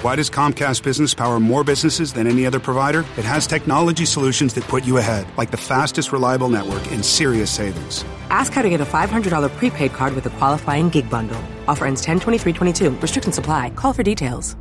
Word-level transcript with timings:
Why 0.00 0.16
does 0.16 0.32
Comcast 0.32 0.80
Business 0.80 1.12
power 1.12 1.36
more 1.36 1.60
businesses 1.60 2.16
than 2.16 2.24
any 2.24 2.48
other 2.48 2.56
provider? 2.56 3.04
It 3.20 3.28
has 3.28 3.44
technology 3.44 4.08
solutions 4.08 4.56
that 4.56 4.64
put 4.64 4.88
you 4.88 4.96
ahead, 4.96 5.28
like 5.36 5.52
the 5.52 5.60
fastest, 5.60 6.08
reliable 6.08 6.48
network 6.48 6.80
and 6.88 7.04
serious 7.04 7.52
savings. 7.52 8.00
Ask 8.32 8.56
how 8.56 8.64
to 8.64 8.72
get 8.72 8.80
a 8.80 8.88
$500 8.88 9.28
prepaid 9.60 9.92
card 9.92 10.16
with 10.16 10.24
a 10.24 10.32
qualifying 10.40 10.88
gig 10.88 11.04
bundle. 11.12 11.36
Offer 11.68 11.84
ends 11.84 12.00
10 12.00 12.16
23 12.16 12.52
22. 12.56 12.96
Restrictions 12.96 13.34
supply. 13.36 13.68
Call 13.76 13.92
for 13.92 14.00
details. 14.00 14.56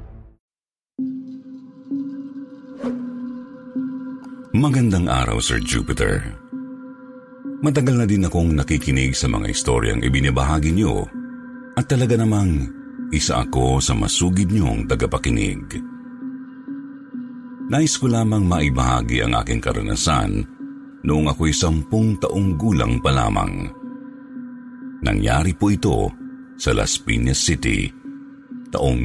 Magandang 4.52 5.08
araw, 5.08 5.40
Sir 5.40 5.64
Jupiter. 5.64 6.36
Matagal 7.64 7.96
na 7.96 8.03
din 8.03 8.28
akong 8.28 8.59
nakikinig 8.59 9.16
sa 9.16 9.31
mga 9.31 9.56
istoryang 9.56 10.03
ibinibahagi 10.03 10.76
niyo 10.76 11.08
at 11.80 11.88
talaga 11.88 12.20
namang 12.20 12.78
isa 13.10 13.42
ako 13.42 13.82
sa 13.82 13.98
masugid 13.98 14.54
niyong 14.54 14.86
tagapakinig. 14.86 15.82
Nais 17.70 17.94
ko 18.02 18.10
lamang 18.10 18.50
maibahagi 18.50 19.22
ang 19.22 19.38
aking 19.38 19.62
karanasan 19.62 20.42
noong 21.06 21.30
ako'y 21.30 21.54
sampung 21.54 22.18
taong 22.18 22.58
gulang 22.58 22.98
pa 22.98 23.14
lamang. 23.14 23.70
Nangyari 25.06 25.54
po 25.54 25.70
ito 25.70 26.10
sa 26.60 26.74
Las 26.74 26.98
Piñas 27.00 27.40
City 27.40 27.88
taong 28.74 29.00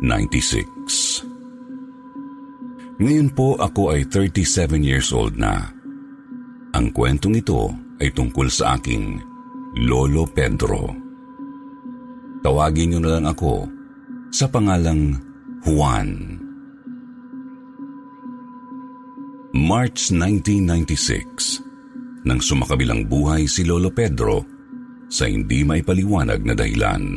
1996. 0.00 3.00
Ngayon 3.00 3.28
po 3.34 3.58
ako 3.58 3.96
ay 3.96 4.06
37 4.06 4.78
years 4.80 5.10
old 5.10 5.34
na. 5.34 5.66
Ang 6.74 6.90
kwentong 6.94 7.34
ito 7.34 7.74
ay 7.98 8.14
tungkol 8.14 8.46
sa 8.46 8.78
aking 8.78 9.18
Lolo 9.82 10.30
Pedro. 10.30 11.03
Tawagin 12.44 12.92
niyo 12.92 13.00
na 13.00 13.16
lang 13.16 13.24
ako 13.24 13.64
sa 14.28 14.44
pangalang 14.52 15.16
Juan. 15.64 16.36
March 19.56 20.12
1996, 20.12 21.64
nang 22.28 22.44
sumakabilang 22.44 23.08
buhay 23.08 23.48
si 23.48 23.64
Lolo 23.64 23.88
Pedro 23.88 24.44
sa 25.08 25.24
hindi 25.24 25.64
maipaliwanag 25.64 26.44
na 26.44 26.52
dahilan. 26.52 27.16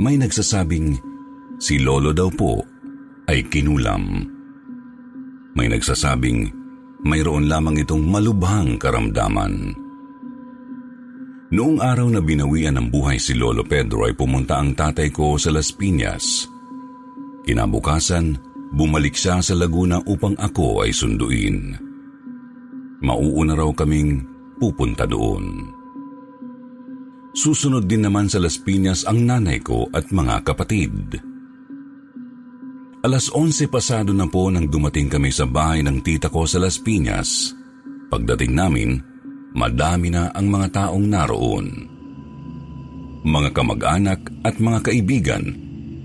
May 0.00 0.16
nagsasabing 0.16 0.96
si 1.60 1.76
Lolo 1.76 2.16
daw 2.16 2.32
po 2.32 2.64
ay 3.28 3.44
kinulam. 3.52 4.24
May 5.52 5.68
nagsasabing 5.68 6.48
mayroon 7.04 7.52
lamang 7.52 7.84
itong 7.84 8.06
malubhang 8.06 8.80
karamdaman. 8.80 9.87
Noong 11.48 11.80
araw 11.80 12.12
na 12.12 12.20
binawian 12.20 12.76
ng 12.76 12.92
buhay 12.92 13.16
si 13.16 13.32
Lolo 13.32 13.64
Pedro 13.64 14.04
ay 14.04 14.12
pumunta 14.12 14.60
ang 14.60 14.76
tatay 14.76 15.08
ko 15.08 15.40
sa 15.40 15.48
Las 15.48 15.72
Piñas. 15.72 16.44
Kinabukasan, 17.48 18.36
bumalik 18.76 19.16
siya 19.16 19.40
sa 19.40 19.56
Laguna 19.56 19.96
upang 20.04 20.36
ako 20.36 20.84
ay 20.84 20.92
sunduin. 20.92 21.72
Mauuna 23.00 23.56
raw 23.56 23.72
kaming 23.72 24.28
pupunta 24.60 25.08
doon. 25.08 25.72
Susunod 27.32 27.88
din 27.88 28.04
naman 28.04 28.28
sa 28.28 28.44
Las 28.44 28.60
Piñas 28.60 29.08
ang 29.08 29.24
nanay 29.24 29.64
ko 29.64 29.88
at 29.88 30.12
mga 30.12 30.44
kapatid. 30.44 31.16
Alas 33.08 33.32
11 33.32 33.72
pasado 33.72 34.12
na 34.12 34.28
po 34.28 34.52
nang 34.52 34.68
dumating 34.68 35.08
kami 35.08 35.32
sa 35.32 35.48
bahay 35.48 35.80
ng 35.80 36.04
tita 36.04 36.28
ko 36.28 36.44
sa 36.44 36.60
Las 36.60 36.76
Piñas. 36.76 37.56
Pagdating 38.12 38.52
namin, 38.52 39.00
madami 39.58 40.14
na 40.14 40.30
ang 40.30 40.46
mga 40.46 40.68
taong 40.70 41.06
naroon. 41.10 41.66
Mga 43.26 43.50
kamag-anak 43.50 44.20
at 44.46 44.62
mga 44.62 44.78
kaibigan 44.86 45.44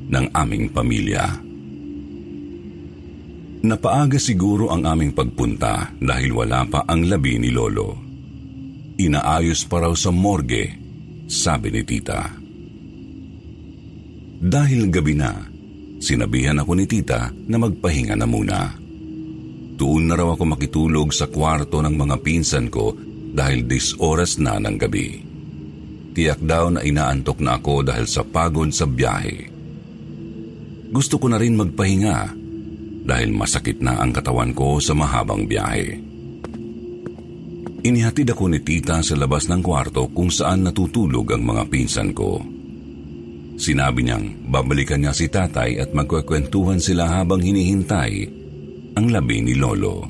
ng 0.09 0.25
aming 0.33 0.73
pamilya. 0.73 1.25
Napaaga 3.63 4.19
siguro 4.19 4.73
ang 4.73 4.83
aming 4.83 5.15
pagpunta 5.15 5.95
dahil 5.95 6.35
wala 6.35 6.67
pa 6.67 6.83
ang 6.83 7.07
labi 7.07 7.39
ni 7.39 7.53
Lolo. 7.53 7.95
Inaayos 8.99 9.63
pa 9.69 9.87
raw 9.87 9.93
sa 9.95 10.11
morgue, 10.11 10.67
sabi 11.31 11.71
ni 11.71 11.81
tita. 11.87 12.27
Dahil 14.43 14.91
gabi 14.91 15.15
na, 15.15 15.31
sinabihan 16.03 16.59
ako 16.59 16.71
ni 16.75 16.85
tita 16.85 17.31
na 17.31 17.55
magpahinga 17.55 18.19
na 18.19 18.27
muna. 18.27 18.59
Doon 19.79 20.11
na 20.11 20.19
raw 20.19 20.35
ako 20.35 20.43
makitulog 20.43 21.15
sa 21.15 21.31
kwarto 21.31 21.79
ng 21.79 21.95
mga 21.95 22.15
pinsan 22.19 22.67
ko 22.67 23.12
dahil 23.33 23.65
dis 23.65 23.97
oras 23.97 24.37
na 24.37 24.61
ng 24.61 24.77
gabi. 24.77 25.25
Tiyak 26.13 26.45
daw 26.45 26.69
na 26.69 26.85
inaantok 26.85 27.41
na 27.41 27.57
ako 27.57 27.81
dahil 27.81 28.05
sa 28.05 28.21
pagod 28.21 28.69
sa 28.69 28.85
biyahe. 28.85 29.49
Gusto 30.93 31.17
ko 31.17 31.25
na 31.25 31.41
rin 31.41 31.57
magpahinga 31.57 32.17
dahil 33.03 33.33
masakit 33.33 33.81
na 33.81 33.97
ang 33.97 34.13
katawan 34.13 34.53
ko 34.53 34.77
sa 34.77 34.93
mahabang 34.93 35.49
biyahe. 35.49 35.97
Inihatid 37.83 38.29
ako 38.31 38.47
ni 38.47 38.61
tita 38.61 39.01
sa 39.01 39.17
labas 39.17 39.49
ng 39.49 39.59
kwarto 39.59 40.07
kung 40.13 40.29
saan 40.29 40.63
natutulog 40.63 41.33
ang 41.33 41.43
mga 41.43 41.67
pinsan 41.67 42.13
ko. 42.13 42.39
Sinabi 43.57 44.05
niyang 44.05 44.47
babalikan 44.47 45.01
niya 45.01 45.11
si 45.11 45.27
tatay 45.27 45.81
at 45.81 45.91
magkwekwentuhan 45.91 46.79
sila 46.79 47.09
habang 47.09 47.41
hinihintay 47.41 48.29
ang 48.93 49.09
labi 49.09 49.41
ni 49.41 49.57
Lolo. 49.57 50.05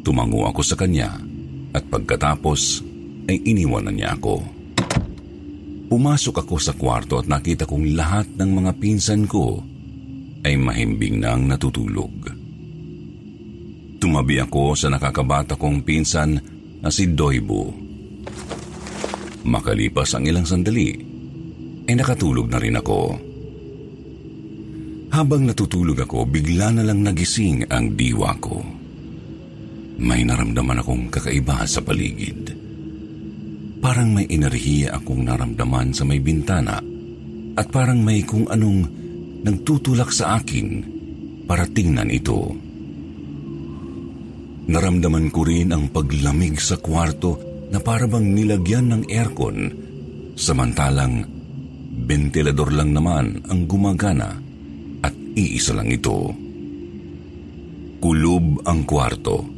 Tumango 0.00 0.48
ako 0.48 0.62
sa 0.64 0.78
kanya 0.78 1.29
at 1.74 1.84
pagkatapos 1.86 2.82
ay 3.30 3.38
iniwanan 3.46 3.94
niya 3.94 4.18
ako. 4.18 4.42
Pumasok 5.90 6.46
ako 6.46 6.56
sa 6.62 6.74
kwarto 6.74 7.18
at 7.18 7.26
nakita 7.26 7.66
kong 7.66 7.98
lahat 7.98 8.26
ng 8.38 8.50
mga 8.62 8.72
pinsan 8.78 9.26
ko 9.26 9.58
ay 10.46 10.54
mahimbing 10.54 11.18
nang 11.18 11.50
natutulog. 11.50 12.14
Tumabi 14.00 14.40
ako 14.40 14.78
sa 14.78 14.88
nakakabata 14.88 15.60
kong 15.60 15.84
pinsan 15.84 16.38
na 16.80 16.88
si 16.88 17.10
Doibo. 17.10 17.68
Makalipas 19.44 20.16
ang 20.16 20.24
ilang 20.24 20.48
sandali, 20.48 20.96
ay 21.84 21.94
nakatulog 21.98 22.46
na 22.48 22.62
rin 22.62 22.78
ako. 22.78 23.00
Habang 25.10 25.42
natutulog 25.42 25.98
ako, 26.06 26.22
bigla 26.22 26.70
na 26.70 26.86
lang 26.86 27.02
nagising 27.02 27.66
ang 27.66 27.98
diwa 27.98 28.30
ko. 28.38 28.79
May 30.00 30.24
naramdaman 30.24 30.80
akong 30.80 31.12
kakaiba 31.12 31.68
sa 31.68 31.84
paligid. 31.84 32.56
Parang 33.84 34.16
may 34.16 34.24
enerhiya 34.32 34.96
akong 34.96 35.28
naramdaman 35.28 35.92
sa 35.92 36.08
may 36.08 36.24
bintana 36.24 36.80
at 37.56 37.66
parang 37.68 38.00
may 38.00 38.24
kung 38.24 38.48
anong 38.48 38.88
nagtutulak 39.44 40.08
sa 40.08 40.40
akin 40.40 40.84
para 41.44 41.68
tingnan 41.68 42.08
ito. 42.08 42.48
Naramdaman 44.72 45.28
ko 45.28 45.44
rin 45.44 45.68
ang 45.68 45.92
paglamig 45.92 46.56
sa 46.64 46.80
kwarto 46.80 47.36
na 47.68 47.82
parabang 47.84 48.24
nilagyan 48.24 48.88
ng 48.88 49.02
aircon 49.04 49.58
samantalang 50.40 51.28
ventilador 52.08 52.72
lang 52.72 52.96
naman 52.96 53.44
ang 53.52 53.68
gumagana 53.68 54.32
at 55.04 55.12
iisa 55.36 55.76
lang 55.76 55.92
ito. 55.92 56.32
Kulob 58.00 58.64
ang 58.64 58.88
kwarto 58.88 59.49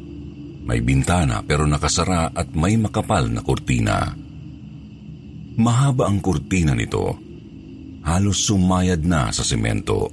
may 0.62 0.78
bintana 0.80 1.42
pero 1.42 1.66
nakasara 1.66 2.30
at 2.32 2.54
may 2.54 2.78
makapal 2.78 3.26
na 3.26 3.42
kurtina. 3.42 4.14
Mahaba 5.58 6.08
ang 6.08 6.22
kurtina 6.22 6.72
nito. 6.72 7.18
Halos 8.02 8.48
sumayad 8.48 9.04
na 9.06 9.30
sa 9.30 9.46
semento. 9.46 10.10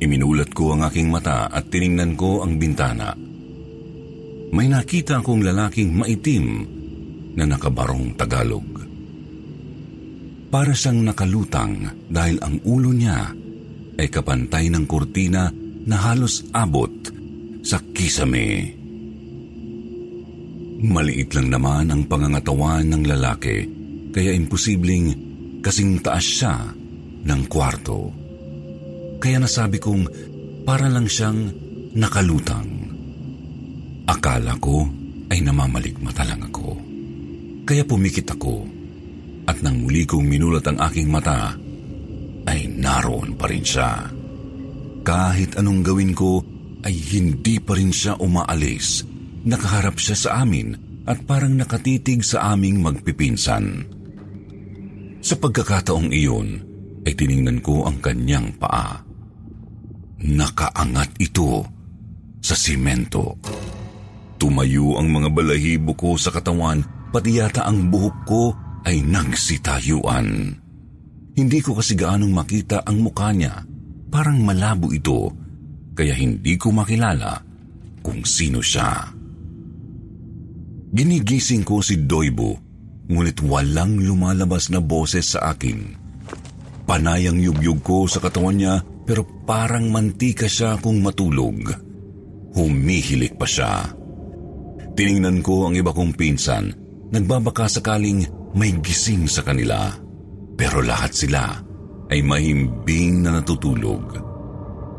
Iminulat 0.00 0.56
ko 0.56 0.72
ang 0.72 0.88
aking 0.88 1.12
mata 1.12 1.52
at 1.52 1.68
tiningnan 1.68 2.16
ko 2.16 2.40
ang 2.40 2.56
bintana. 2.56 3.12
may 4.50 4.66
nakita 4.66 5.22
akong 5.22 5.46
lalaking 5.46 5.94
maitim 5.94 6.66
na 7.38 7.46
nakabarong 7.46 8.18
Tagalog. 8.18 8.66
Para 10.50 10.74
siyang 10.74 11.06
nakalutang 11.06 11.86
dahil 12.10 12.42
ang 12.42 12.58
ulo 12.66 12.90
niya 12.90 13.30
ay 13.94 14.10
kapantay 14.10 14.66
ng 14.66 14.82
kurtina 14.90 15.46
na 15.86 15.96
halos 16.10 16.50
abot 16.50 16.90
sa 17.62 17.78
kisame. 17.94 18.79
Maliit 20.80 21.36
lang 21.36 21.52
naman 21.52 21.92
ang 21.92 22.08
pangangatawan 22.08 22.88
ng 22.88 23.04
lalaki 23.04 23.68
kaya 24.16 24.32
imposibleng 24.32 25.12
kasing 25.60 26.00
taas 26.00 26.24
siya 26.24 26.56
ng 27.20 27.42
kwarto. 27.52 28.08
Kaya 29.20 29.36
nasabi 29.36 29.76
kong 29.76 30.08
para 30.64 30.88
lang 30.88 31.04
siyang 31.04 31.52
nakalutang. 31.92 32.68
Akala 34.08 34.56
ko 34.56 34.88
ay 35.28 35.44
namamaligmata 35.44 36.24
lang 36.24 36.48
ako. 36.48 36.72
Kaya 37.68 37.84
pumikit 37.84 38.32
ako 38.32 38.80
at 39.50 39.60
nang 39.60 39.84
muli 39.84 40.08
kong 40.08 40.24
minulat 40.24 40.64
ang 40.64 40.78
aking 40.80 41.12
mata, 41.12 41.52
ay 42.48 42.70
naroon 42.70 43.36
pa 43.36 43.50
rin 43.50 43.66
siya. 43.66 44.08
Kahit 45.04 45.60
anong 45.60 45.84
gawin 45.84 46.16
ko, 46.16 46.40
ay 46.86 46.96
hindi 46.96 47.60
pa 47.60 47.76
rin 47.76 47.92
siya 47.92 48.16
umaalis. 48.16 49.09
Nakaharap 49.40 49.96
siya 49.96 50.16
sa 50.16 50.30
amin 50.44 50.76
at 51.08 51.24
parang 51.24 51.56
nakatitig 51.56 52.20
sa 52.20 52.52
aming 52.52 52.84
magpipinsan. 52.84 53.88
Sa 55.20 55.34
pagkakataong 55.36 56.12
iyon, 56.12 56.48
ay 57.04 57.12
tiningnan 57.16 57.64
ko 57.64 57.88
ang 57.88 58.00
kanyang 58.00 58.52
paa. 58.60 59.00
Nakaangat 60.20 61.16
ito 61.16 61.64
sa 62.44 62.52
simento. 62.52 63.40
Tumayo 64.36 65.00
ang 65.00 65.08
mga 65.08 65.28
balahibo 65.32 65.96
ko 65.96 66.16
sa 66.16 66.32
katawan, 66.32 66.84
pati 67.12 67.40
yata 67.40 67.64
ang 67.64 67.88
buhok 67.88 68.16
ko 68.28 68.42
ay 68.84 69.04
nagsitayuan. 69.04 70.28
Hindi 71.36 71.58
ko 71.64 71.76
kasi 71.76 71.96
gaanong 71.96 72.32
makita 72.32 72.84
ang 72.84 73.00
mukha 73.00 73.32
niya. 73.32 73.64
Parang 74.12 74.40
malabo 74.40 74.92
ito, 74.92 75.32
kaya 75.96 76.12
hindi 76.16 76.56
ko 76.60 76.72
makilala 76.72 77.40
kung 78.00 78.24
sino 78.24 78.64
siya. 78.64 79.19
Ginigising 80.90 81.62
ko 81.62 81.78
si 81.78 82.02
Doibo, 82.02 82.58
ngunit 83.06 83.38
walang 83.46 84.02
lumalabas 84.02 84.74
na 84.74 84.82
boses 84.82 85.38
sa 85.38 85.54
akin. 85.54 85.94
Panay 86.82 87.30
ang 87.30 87.38
yugyug 87.38 87.86
ko 87.86 88.10
sa 88.10 88.18
katawan 88.18 88.58
niya 88.58 88.82
pero 89.06 89.22
parang 89.46 89.86
mantika 89.86 90.50
siya 90.50 90.82
kung 90.82 90.98
matulog. 90.98 91.62
Humihilik 92.58 93.38
pa 93.38 93.46
siya. 93.46 93.94
Tiningnan 94.98 95.38
ko 95.46 95.70
ang 95.70 95.78
iba 95.78 95.94
kong 95.94 96.18
pinsan. 96.18 96.74
Nagbabaka 97.14 97.70
sakaling 97.70 98.26
may 98.58 98.74
gising 98.82 99.30
sa 99.30 99.46
kanila. 99.46 99.94
Pero 100.58 100.82
lahat 100.82 101.14
sila 101.14 101.54
ay 102.10 102.18
mahimbing 102.26 103.22
na 103.22 103.38
natutulog. 103.38 104.18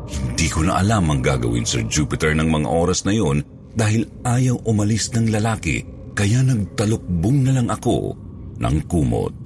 Hindi 0.08 0.48
ko 0.48 0.64
na 0.64 0.80
alam 0.80 1.12
ang 1.12 1.20
gagawin 1.20 1.68
Sir 1.68 1.84
Jupiter 1.84 2.32
ng 2.32 2.48
mga 2.48 2.68
oras 2.72 3.04
na 3.04 3.12
yon 3.12 3.44
dahil 3.72 4.04
ayaw 4.24 4.68
umalis 4.68 5.12
ng 5.16 5.32
lalaki 5.32 5.84
kaya 6.12 6.44
nagtalukbong 6.44 7.48
na 7.48 7.52
lang 7.56 7.68
ako 7.72 8.16
ng 8.60 8.76
kumot. 8.84 9.36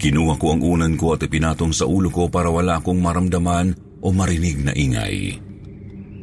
Kinuha 0.00 0.34
ko 0.40 0.46
ang 0.56 0.64
unan 0.64 0.96
ko 0.96 1.12
at 1.12 1.20
ipinatong 1.28 1.76
sa 1.76 1.84
ulo 1.84 2.08
ko 2.08 2.32
para 2.32 2.48
wala 2.48 2.80
akong 2.80 2.96
maramdaman 3.04 4.00
o 4.00 4.08
marinig 4.16 4.64
na 4.64 4.72
ingay. 4.72 5.36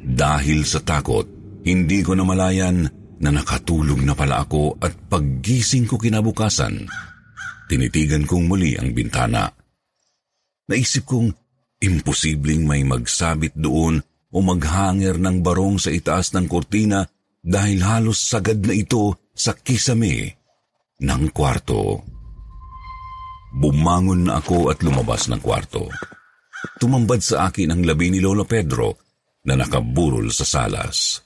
Dahil 0.02 0.66
sa 0.66 0.82
takot, 0.82 1.30
hindi 1.62 2.02
ko 2.02 2.18
namalayan 2.18 2.90
na 3.22 3.30
nakatulog 3.30 4.02
na 4.02 4.18
pala 4.18 4.42
ako 4.42 4.82
at 4.82 4.98
paggising 5.10 5.86
ko 5.86 6.02
kinabukasan, 6.02 6.90
tinitigan 7.70 8.26
kong 8.26 8.50
muli 8.50 8.74
ang 8.82 8.98
bintana. 8.98 9.46
Naisip 10.74 11.06
kong 11.06 11.30
imposibleng 11.78 12.66
may 12.66 12.82
magsabit 12.82 13.54
doon 13.54 14.02
o 14.32 14.44
maghanger 14.44 15.16
ng 15.16 15.40
barong 15.40 15.80
sa 15.80 15.94
itaas 15.94 16.36
ng 16.36 16.46
kortina 16.52 17.08
dahil 17.40 17.80
halos 17.86 18.20
sagad 18.20 18.60
na 18.60 18.76
ito 18.76 19.16
sa 19.32 19.56
kisame 19.56 20.36
ng 21.00 21.24
kwarto. 21.32 22.04
Bumangon 23.56 24.28
na 24.28 24.44
ako 24.44 24.74
at 24.74 24.84
lumabas 24.84 25.32
ng 25.32 25.40
kwarto. 25.40 25.88
Tumambad 26.82 27.24
sa 27.24 27.48
akin 27.48 27.72
ang 27.72 27.82
labi 27.88 28.12
ni 28.12 28.20
Lolo 28.20 28.44
Pedro 28.44 29.00
na 29.48 29.56
nakaburol 29.56 30.28
sa 30.34 30.44
salas. 30.44 31.24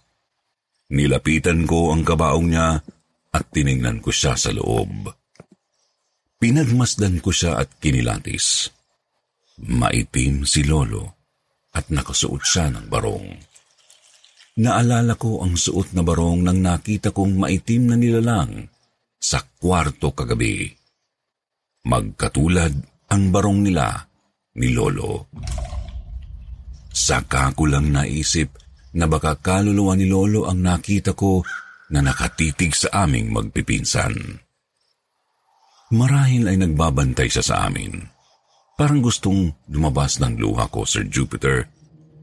Nilapitan 0.92 1.66
ko 1.66 1.96
ang 1.96 2.06
kabaong 2.06 2.48
niya 2.52 2.78
at 3.32 3.46
tiningnan 3.50 4.04
ko 4.04 4.12
siya 4.12 4.38
sa 4.38 4.52
loob. 4.54 5.10
Pinagmasdan 6.38 7.24
ko 7.24 7.32
siya 7.32 7.58
at 7.58 7.80
kinilatis. 7.80 8.70
Maitim 9.62 10.44
si 10.46 10.68
Lolo 10.68 11.21
at 11.72 11.88
nakasuot 11.88 12.44
siya 12.44 12.72
ng 12.72 12.86
barong. 12.92 13.28
Naalala 14.60 15.16
ko 15.16 15.40
ang 15.40 15.56
suot 15.56 15.96
na 15.96 16.04
barong 16.04 16.44
nang 16.44 16.60
nakita 16.60 17.16
kong 17.16 17.40
maitim 17.40 17.88
na 17.88 17.96
nilalang 17.96 18.68
sa 19.16 19.40
kwarto 19.40 20.12
kagabi. 20.12 20.68
Magkatulad 21.88 22.74
ang 23.08 23.24
barong 23.32 23.60
nila 23.64 23.96
ni 24.60 24.76
Lolo. 24.76 25.32
Saka 26.92 27.56
ko 27.56 27.64
lang 27.72 27.96
naisip 27.96 28.60
na 29.00 29.08
baka 29.08 29.40
kaluluwa 29.40 29.96
ni 29.96 30.12
Lolo 30.12 30.52
ang 30.52 30.60
nakita 30.60 31.16
ko 31.16 31.40
na 31.96 32.04
nakatitig 32.04 32.76
sa 32.76 33.08
aming 33.08 33.32
magpipinsan. 33.32 34.16
Marahil 35.96 36.48
ay 36.48 36.60
nagbabantay 36.60 37.28
siya 37.32 37.44
sa 37.44 37.56
amin. 37.68 38.11
Parang 38.82 38.98
gustong 38.98 39.54
lumabas 39.70 40.18
ng 40.18 40.42
luha 40.42 40.66
ko, 40.66 40.90
Sir 40.90 41.06
Jupiter, 41.06 41.70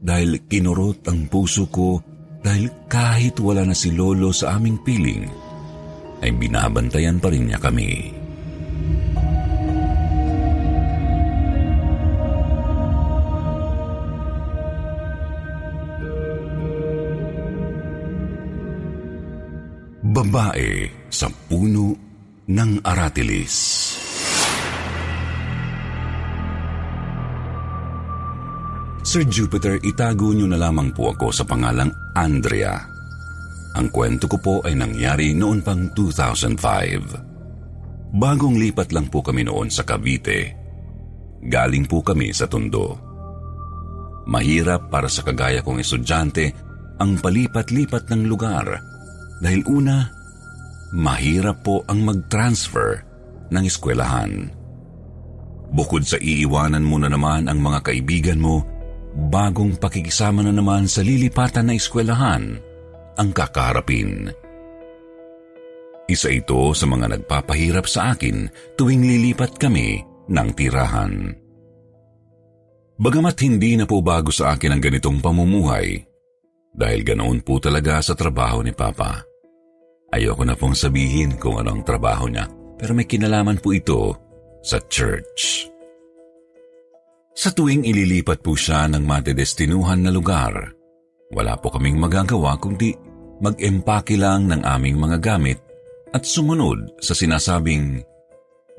dahil 0.03 0.43
kinurot 0.43 1.07
ang 1.07 1.31
puso 1.31 1.71
ko 1.71 2.03
dahil 2.43 2.67
kahit 2.91 3.39
wala 3.39 3.63
na 3.63 3.71
si 3.71 3.95
Lolo 3.95 4.35
sa 4.35 4.59
aming 4.59 4.75
piling, 4.83 5.23
ay 6.19 6.35
binabantayan 6.35 7.15
pa 7.23 7.31
rin 7.31 7.47
niya 7.47 7.63
kami. 7.63 8.11
Babae 20.03 20.91
sa 21.07 21.31
puno 21.47 21.95
ng 22.51 22.71
aratilis. 22.83 23.55
Sir 29.09 29.25
Jupiter, 29.25 29.81
itago 29.81 30.37
niyo 30.37 30.45
na 30.45 30.61
lamang 30.61 30.93
po 30.93 31.09
ako 31.09 31.33
sa 31.33 31.41
pangalang 31.41 31.89
Andrea. 32.13 32.77
Ang 33.73 33.89
kwento 33.89 34.29
ko 34.29 34.37
po 34.37 34.61
ay 34.61 34.77
nangyari 34.77 35.33
noon 35.33 35.65
pang 35.65 35.89
2005. 35.97 38.13
Bagong 38.13 38.61
lipat 38.61 38.93
lang 38.93 39.09
po 39.09 39.25
kami 39.25 39.49
noon 39.49 39.73
sa 39.73 39.81
Cavite. 39.81 40.53
Galing 41.41 41.89
po 41.89 42.05
kami 42.05 42.29
sa 42.37 42.45
Tondo. 42.45 43.01
Mahirap 44.29 44.93
para 44.93 45.09
sa 45.09 45.25
kagaya 45.25 45.65
kong 45.65 45.81
estudyante 45.81 46.53
ang 47.01 47.17
palipat-lipat 47.17 48.13
ng 48.13 48.29
lugar 48.29 48.77
dahil 49.41 49.65
una, 49.73 50.05
mahirap 50.93 51.65
po 51.65 51.81
ang 51.89 52.05
mag-transfer 52.05 53.01
ng 53.49 53.63
eskwelahan. 53.65 54.53
Bukod 55.73 56.05
sa 56.05 56.21
iiwanan 56.21 56.85
mo 56.85 57.01
na 57.01 57.09
naman 57.09 57.49
ang 57.49 57.57
mga 57.57 57.89
kaibigan 57.89 58.37
mo, 58.37 58.77
bagong 59.27 59.75
pakikisama 59.75 60.47
na 60.47 60.55
naman 60.55 60.87
sa 60.87 61.03
lilipatan 61.03 61.67
na 61.67 61.73
eskwelahan 61.75 62.55
ang 63.19 63.29
kakaharapin. 63.35 64.31
Isa 66.09 66.31
ito 66.31 66.73
sa 66.73 66.89
mga 66.89 67.19
nagpapahirap 67.19 67.85
sa 67.85 68.15
akin 68.15 68.49
tuwing 68.79 69.03
lilipat 69.03 69.59
kami 69.59 70.01
ng 70.31 70.49
tirahan. 70.57 71.35
Bagamat 72.99 73.37
hindi 73.45 73.77
na 73.77 73.85
po 73.85 74.01
bago 74.01 74.33
sa 74.33 74.55
akin 74.57 74.75
ang 74.75 74.81
ganitong 74.81 75.21
pamumuhay, 75.21 76.03
dahil 76.73 77.01
ganoon 77.05 77.39
po 77.45 77.61
talaga 77.61 78.01
sa 78.03 78.17
trabaho 78.17 78.59
ni 78.59 78.73
Papa. 78.75 79.23
Ayoko 80.09 80.43
na 80.43 80.57
pong 80.57 80.73
sabihin 80.73 81.37
kung 81.37 81.61
anong 81.61 81.85
trabaho 81.85 82.25
niya, 82.25 82.49
pero 82.75 82.97
may 82.97 83.05
kinalaman 83.05 83.61
po 83.61 83.71
ito 83.71 84.17
sa 84.65 84.81
church. 84.89 85.69
Sa 87.35 87.49
tuwing 87.53 87.85
ililipat 87.85 88.41
po 88.43 88.57
siya 88.57 88.89
ng 88.89 89.05
madedestinuhan 89.05 90.03
na 90.03 90.11
lugar, 90.11 90.53
wala 91.29 91.53
po 91.61 91.69
kaming 91.71 92.01
magagawa 92.01 92.57
kundi 92.57 92.91
mag-empake 93.39 94.19
lang 94.19 94.49
ng 94.49 94.61
aming 94.65 94.97
mga 94.99 95.17
gamit 95.21 95.59
at 96.11 96.25
sumunod 96.25 96.99
sa 96.99 97.13
sinasabing 97.13 98.01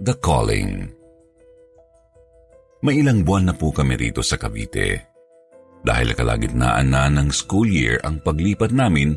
The 0.02 0.14
Calling. 0.18 0.90
May 2.80 3.04
ilang 3.04 3.22
buwan 3.22 3.52
na 3.52 3.54
po 3.54 3.70
kami 3.70 3.96
rito 3.96 4.24
sa 4.24 4.40
Cavite. 4.40 5.08
Dahil 5.80 6.12
kalagitnaan 6.12 6.92
na 6.92 7.08
ng 7.08 7.28
school 7.32 7.68
year 7.68 8.00
ang 8.04 8.20
paglipat 8.20 8.72
namin, 8.72 9.16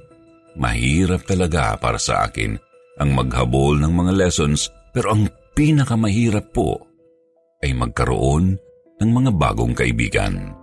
mahirap 0.55 1.27
talaga 1.27 1.75
para 1.79 1.99
sa 1.99 2.27
akin 2.27 2.55
ang 2.99 3.09
maghabol 3.11 3.79
ng 3.79 3.91
mga 3.91 4.13
lessons 4.15 4.71
pero 4.95 5.15
ang 5.15 5.27
pinakamahirap 5.57 6.53
po 6.53 6.79
ay 7.63 7.71
magkaroon 7.75 8.55
ng 9.01 9.09
mga 9.09 9.31
bagong 9.33 9.73
kaibigan. 9.73 10.53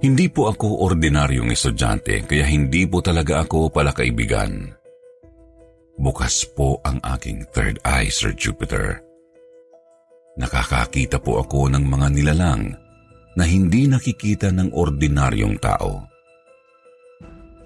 Hindi 0.00 0.26
po 0.32 0.48
ako 0.48 0.86
ordinaryong 0.88 1.52
estudyante 1.52 2.24
kaya 2.24 2.48
hindi 2.48 2.88
po 2.88 3.04
talaga 3.04 3.44
ako 3.44 3.68
pala 3.68 3.92
kaibigan. 3.92 4.72
Bukas 6.00 6.48
po 6.56 6.80
ang 6.80 6.96
aking 7.04 7.44
third 7.52 7.76
eye, 7.84 8.08
Sir 8.08 8.32
Jupiter. 8.32 9.04
Nakakakita 10.40 11.20
po 11.20 11.44
ako 11.44 11.68
ng 11.68 11.84
mga 11.84 12.06
nilalang 12.16 12.72
na 13.36 13.44
hindi 13.44 13.84
nakikita 13.84 14.48
ng 14.48 14.72
ordinaryong 14.72 15.60
tao. 15.60 16.08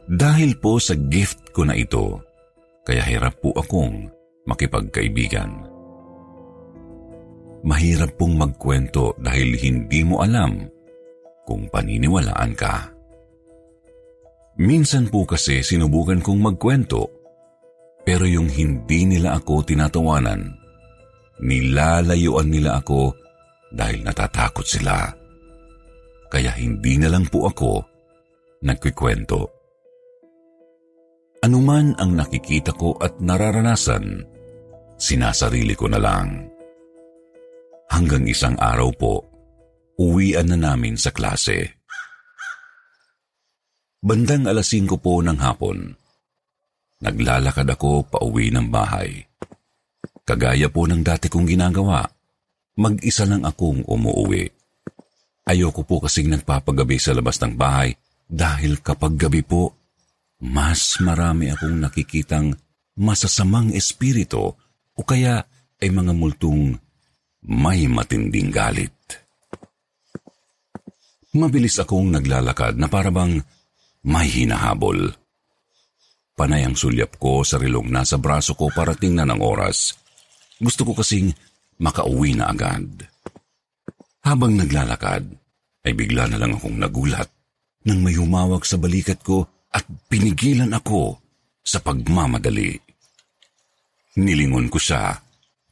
Dahil 0.04 0.58
po 0.60 0.76
sa 0.82 0.98
gift 0.98 1.54
ko 1.54 1.64
na 1.64 1.78
ito, 1.78 2.20
kaya 2.84 3.00
hirap 3.06 3.40
po 3.40 3.54
akong 3.56 4.10
makipagkaibigan. 4.44 5.63
Mahirap 7.64 8.20
pong 8.20 8.36
magkwento 8.36 9.16
dahil 9.16 9.56
hindi 9.56 10.04
mo 10.04 10.20
alam 10.20 10.68
kung 11.48 11.68
paniniwalaan 11.72 12.52
ka. 12.52 12.92
Minsan 14.60 15.08
po 15.08 15.24
kasi 15.24 15.64
sinubukan 15.64 16.20
kong 16.20 16.40
magkwento, 16.44 17.08
pero 18.04 18.28
yung 18.28 18.52
hindi 18.52 19.08
nila 19.08 19.40
ako 19.40 19.64
tinatawanan, 19.64 20.44
nilalayuan 21.40 22.52
nila 22.52 22.84
ako 22.84 23.16
dahil 23.72 24.04
natatakot 24.04 24.62
sila. 24.62 25.10
Kaya 26.28 26.52
hindi 26.54 27.00
na 27.00 27.08
lang 27.10 27.26
po 27.32 27.48
ako 27.48 27.82
nagkikwento. 28.62 29.40
Anuman 31.44 31.92
ang 32.00 32.16
nakikita 32.16 32.72
ko 32.72 32.96
at 33.00 33.20
nararanasan, 33.20 34.24
sinasarili 34.96 35.76
ko 35.76 35.90
na 35.90 36.00
lang. 36.00 36.53
Hanggang 37.90 38.24
isang 38.28 38.56
araw 38.56 38.90
po, 38.96 39.14
uwian 40.00 40.48
na 40.50 40.58
namin 40.58 40.96
sa 40.98 41.12
klase. 41.12 41.80
Bandang 44.04 44.44
alas 44.44 44.68
5 44.68 45.00
po 45.00 45.24
ng 45.24 45.38
hapon, 45.40 45.96
naglalakad 47.00 47.64
ako 47.64 48.04
pa 48.04 48.20
uwi 48.20 48.52
ng 48.52 48.68
bahay. 48.68 49.24
Kagaya 50.24 50.68
po 50.68 50.84
ng 50.84 51.00
dati 51.00 51.32
kong 51.32 51.48
ginagawa, 51.48 52.04
mag-isa 52.80 53.24
lang 53.24 53.44
akong 53.48 53.84
umuwi. 53.88 54.48
Ayoko 55.44 55.84
po 55.84 56.00
kasing 56.04 56.32
nagpapagabi 56.32 56.96
sa 56.96 57.12
labas 57.12 57.36
ng 57.40 57.56
bahay 57.56 57.92
dahil 58.24 58.80
kapag 58.80 59.20
gabi 59.20 59.44
po, 59.44 59.72
mas 60.44 61.00
marami 61.00 61.52
akong 61.52 61.76
nakikitang 61.76 62.56
masasamang 63.00 63.72
espiritu 63.72 64.52
o 64.94 65.00
kaya 65.04 65.44
ay 65.80 65.88
mga 65.88 66.12
multong 66.12 66.76
may 67.44 67.84
matinding 67.84 68.48
galit. 68.48 68.92
Mabilis 71.34 71.76
akong 71.82 72.14
naglalakad 72.14 72.78
na 72.78 72.86
parabang 72.86 73.42
may 74.06 74.28
hinahabol. 74.30 75.10
Panay 76.34 76.66
ang 76.66 76.78
sulyap 76.78 77.18
ko 77.18 77.42
sa 77.46 77.58
rilong 77.58 77.90
nasa 77.90 78.18
braso 78.18 78.54
ko 78.54 78.70
para 78.70 78.94
tingnan 78.94 79.30
ang 79.34 79.42
oras. 79.42 79.94
Gusto 80.58 80.86
ko 80.86 80.92
kasing 80.94 81.30
makauwi 81.82 82.38
na 82.38 82.50
agad. 82.50 82.86
Habang 84.24 84.56
naglalakad, 84.56 85.26
ay 85.84 85.92
bigla 85.92 86.24
na 86.32 86.40
lang 86.40 86.56
akong 86.56 86.80
nagulat 86.80 87.28
nang 87.84 88.00
may 88.00 88.16
humawag 88.16 88.64
sa 88.64 88.80
balikat 88.80 89.20
ko 89.20 89.44
at 89.68 89.84
pinigilan 90.08 90.72
ako 90.72 91.20
sa 91.60 91.84
pagmamadali. 91.84 92.72
Nilingon 94.16 94.72
ko 94.72 94.80
siya. 94.80 95.12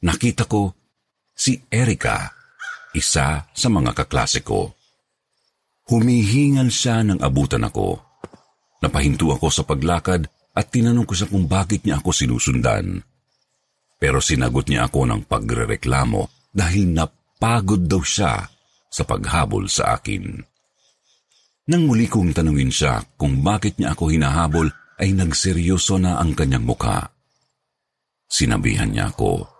Nakita 0.05 0.45
ko 0.45 0.82
si 1.33 1.57
Erika, 1.67 2.31
isa 2.93 3.49
sa 3.49 3.67
mga 3.69 3.91
kaklase 3.97 4.45
ko. 4.45 4.71
Humihingal 5.89 6.71
siya 6.71 7.03
ng 7.03 7.19
abutan 7.19 7.65
ako. 7.67 7.99
Napahinto 8.79 9.33
ako 9.33 9.47
sa 9.51 9.67
paglakad 9.67 10.29
at 10.53 10.65
tinanong 10.69 11.03
ko 11.03 11.13
siya 11.17 11.27
kung 11.27 11.49
bakit 11.49 11.83
niya 11.83 11.99
ako 11.99 12.09
sinusundan. 12.13 13.01
Pero 13.97 14.21
sinagot 14.23 14.69
niya 14.69 14.87
ako 14.87 15.09
ng 15.09 15.21
pagrereklamo 15.27 16.51
dahil 16.53 16.93
napagod 16.93 17.83
daw 17.89 17.99
siya 17.99 18.47
sa 18.87 19.03
paghabol 19.03 19.65
sa 19.67 19.97
akin. 19.97 20.37
Nang 21.63 21.87
muli 21.87 22.11
kong 22.11 22.35
tanungin 22.35 22.69
siya 22.69 22.99
kung 23.15 23.39
bakit 23.39 23.79
niya 23.79 23.95
ako 23.95 24.11
hinahabol 24.11 24.67
ay 24.99 25.15
nagseryoso 25.15 25.95
na 25.97 26.19
ang 26.19 26.35
kanyang 26.35 26.67
mukha. 26.67 27.07
Sinabihan 28.27 28.91
niya 28.91 29.09
ako 29.09 29.52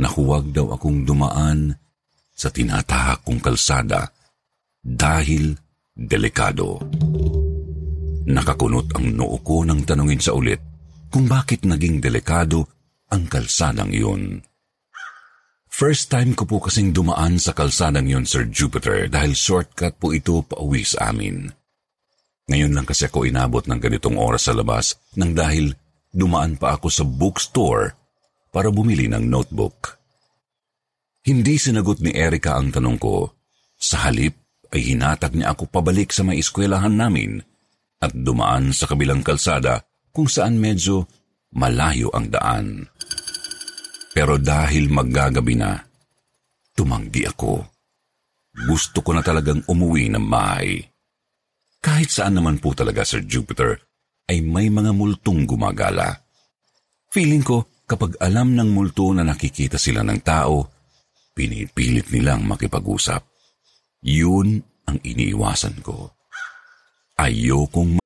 na 0.00 0.08
huwag 0.08 0.52
daw 0.54 0.72
akong 0.72 1.04
dumaan 1.04 1.74
sa 2.32 2.48
tinatahak 2.48 3.26
kong 3.26 3.40
kalsada 3.42 4.08
dahil 4.80 5.52
delikado. 5.92 6.80
Nakakunot 8.26 8.94
ang 8.96 9.06
noo 9.12 9.36
ko 9.42 9.66
nang 9.66 9.82
tanungin 9.82 10.22
sa 10.22 10.32
ulit 10.32 10.58
kung 11.12 11.28
bakit 11.28 11.68
naging 11.68 12.00
delikado 12.00 12.64
ang 13.12 13.28
kalsadang 13.28 13.92
iyon. 13.92 14.40
First 15.72 16.12
time 16.12 16.36
ko 16.36 16.44
po 16.44 16.60
kasing 16.60 16.92
dumaan 16.92 17.40
sa 17.40 17.56
kalsadang 17.56 18.04
yon, 18.04 18.28
Sir 18.28 18.44
Jupiter, 18.52 19.08
dahil 19.08 19.32
shortcut 19.32 19.96
po 19.96 20.12
ito 20.12 20.44
pauwi 20.44 20.84
sa 20.84 21.08
amin. 21.08 21.48
Ngayon 22.44 22.76
lang 22.76 22.84
kasi 22.84 23.08
ako 23.08 23.24
inabot 23.24 23.64
ng 23.64 23.80
ganitong 23.80 24.20
oras 24.20 24.48
sa 24.48 24.52
labas 24.52 25.00
nang 25.16 25.32
dahil 25.32 25.72
dumaan 26.12 26.60
pa 26.60 26.76
ako 26.76 26.92
sa 26.92 27.08
bookstore 27.08 28.01
para 28.52 28.68
bumili 28.68 29.08
ng 29.08 29.24
notebook. 29.24 29.96
Hindi 31.24 31.56
sinagot 31.56 32.04
ni 32.04 32.12
Erika 32.12 32.60
ang 32.60 32.68
tanong 32.68 32.98
ko. 33.00 33.32
Sa 33.80 34.06
halip, 34.06 34.36
ay 34.72 34.92
hinatag 34.92 35.36
niya 35.36 35.56
ako 35.56 35.68
pabalik 35.72 36.12
sa 36.12 36.24
may 36.24 36.40
eskwelahan 36.40 36.92
namin 36.92 37.40
at 38.00 38.12
dumaan 38.12 38.72
sa 38.72 38.88
kabilang 38.88 39.20
kalsada 39.24 39.84
kung 40.12 40.28
saan 40.28 40.60
medyo 40.60 41.08
malayo 41.56 42.12
ang 42.12 42.28
daan. 42.28 42.66
Pero 44.12 44.36
dahil 44.36 44.92
maggagabi 44.92 45.54
na, 45.56 45.76
tumanggi 46.76 47.24
ako. 47.24 47.64
Gusto 48.52 49.00
ko 49.00 49.16
na 49.16 49.24
talagang 49.24 49.64
umuwi 49.64 50.12
ng 50.12 50.26
bahay. 50.28 50.84
Kahit 51.80 52.12
saan 52.12 52.36
naman 52.36 52.60
po 52.60 52.76
talaga, 52.76 53.04
Sir 53.04 53.24
Jupiter, 53.24 53.80
ay 54.28 54.44
may 54.44 54.68
mga 54.68 54.92
multong 54.92 55.48
gumagala. 55.48 56.12
Feeling 57.08 57.40
ko, 57.40 57.71
kapag 57.92 58.16
alam 58.24 58.56
ng 58.56 58.72
multo 58.72 59.12
na 59.12 59.20
nakikita 59.20 59.76
sila 59.76 60.00
ng 60.00 60.24
tao, 60.24 60.64
pinipilit 61.36 62.08
nilang 62.08 62.48
makipag-usap. 62.48 63.20
Yun 64.00 64.64
ang 64.88 64.96
iniiwasan 65.04 65.84
ko. 65.84 66.16
Ayokong 67.20 68.00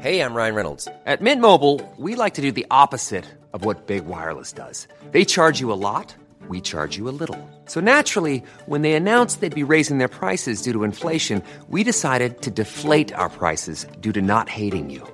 Hey, 0.00 0.20
I'm 0.20 0.36
Ryan 0.36 0.52
Reynolds. 0.52 0.84
At 1.08 1.24
Mint 1.24 1.40
Mobile, 1.40 1.80
we 1.96 2.12
like 2.12 2.36
to 2.36 2.44
do 2.44 2.52
the 2.52 2.68
opposite 2.68 3.24
of 3.56 3.64
what 3.64 3.88
Big 3.88 4.04
Wireless 4.04 4.52
does. 4.52 4.84
They 5.16 5.24
charge 5.24 5.64
you 5.64 5.72
a 5.72 5.80
lot, 5.80 6.12
we 6.44 6.60
charge 6.60 7.00
you 7.00 7.08
a 7.08 7.16
little. 7.16 7.40
So 7.64 7.80
naturally, 7.80 8.44
when 8.68 8.84
they 8.84 8.92
announced 8.92 9.40
they'd 9.40 9.56
be 9.56 9.64
raising 9.64 9.96
their 9.96 10.12
prices 10.12 10.60
due 10.60 10.76
to 10.76 10.84
inflation, 10.84 11.40
we 11.72 11.88
decided 11.88 12.44
to 12.44 12.52
deflate 12.52 13.16
our 13.16 13.32
prices 13.32 13.88
due 14.04 14.12
to 14.12 14.20
not 14.20 14.52
hating 14.52 14.92
you. 14.92 15.13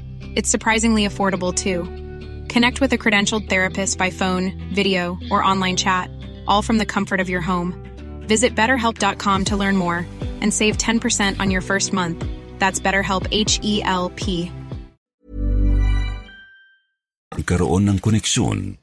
It's 0.35 0.49
surprisingly 0.49 1.05
affordable 1.05 1.53
too. 1.53 1.83
Connect 2.47 2.79
with 2.79 2.93
a 2.93 2.97
credentialed 2.97 3.49
therapist 3.49 3.97
by 3.97 4.11
phone, 4.11 4.51
video, 4.73 5.17
or 5.29 5.43
online 5.43 5.77
chat, 5.77 6.09
all 6.47 6.61
from 6.61 6.77
the 6.77 6.85
comfort 6.85 7.19
of 7.19 7.29
your 7.29 7.41
home. 7.41 7.75
Visit 8.27 8.55
betterhelp.com 8.55 9.45
to 9.45 9.57
learn 9.57 9.75
more 9.75 10.07
and 10.41 10.53
save 10.53 10.77
10% 10.77 11.39
on 11.39 11.51
your 11.51 11.61
first 11.61 11.93
month. 11.93 12.25
That's 12.59 12.79
BetterHelp 12.79 13.27
H 13.31 13.59
E 13.63 13.83
L 13.83 14.09
P. 14.15 14.51
karoon 17.43 17.89
ng 17.89 17.99
koneksyon 17.99 18.75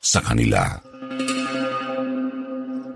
sa 0.00 0.22
kanila. 0.22 0.82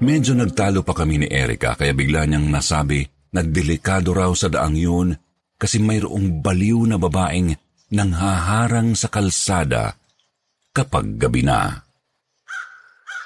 Medyo 0.00 0.32
nagtalo 0.32 0.80
pa 0.80 0.96
kami 0.96 1.20
ni 1.20 1.28
Erika 1.28 1.76
kaya 1.76 1.92
bigla 1.92 2.24
niyang 2.24 2.48
nasabi 2.48 3.04
na 3.36 3.44
delikado 3.44 4.16
raw 4.16 4.32
sa 4.32 4.48
daang 4.48 4.74
yun 4.74 5.12
kasi 5.60 5.76
mayroong 5.76 6.40
baliw 6.40 6.88
na 6.88 6.96
babaeng 6.96 7.52
nanghaharang 7.90 8.94
sa 8.94 9.10
kalsada 9.10 9.98
kapag 10.70 11.18
gabi 11.18 11.42
na. 11.42 11.82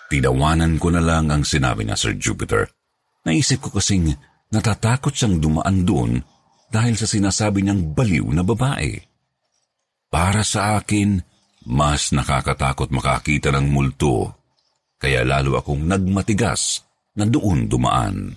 Tinawanan 0.09 0.77
ko 0.81 0.93
na 0.93 1.01
lang 1.01 1.33
ang 1.33 1.45
sinabi 1.45 1.85
na 1.85 1.97
Sir 1.97 2.17
Jupiter. 2.17 2.69
Naisip 3.25 3.65
ko 3.65 3.73
kasing 3.73 4.13
natatakot 4.53 5.17
siyang 5.17 5.41
dumaan 5.41 5.85
doon 5.89 6.21
dahil 6.69 6.95
sa 6.97 7.09
sinasabi 7.09 7.65
niyang 7.65 7.97
baliw 7.97 8.27
na 8.33 8.45
babae. 8.45 9.01
Para 10.13 10.45
sa 10.47 10.79
akin, 10.79 11.19
mas 11.67 12.13
nakakatakot 12.13 12.93
makakita 12.93 13.51
ng 13.51 13.67
multo, 13.73 14.31
kaya 15.01 15.25
lalo 15.25 15.57
akong 15.59 15.89
nagmatigas 15.89 16.85
na 17.17 17.25
doon 17.25 17.67
dumaan. 17.67 18.37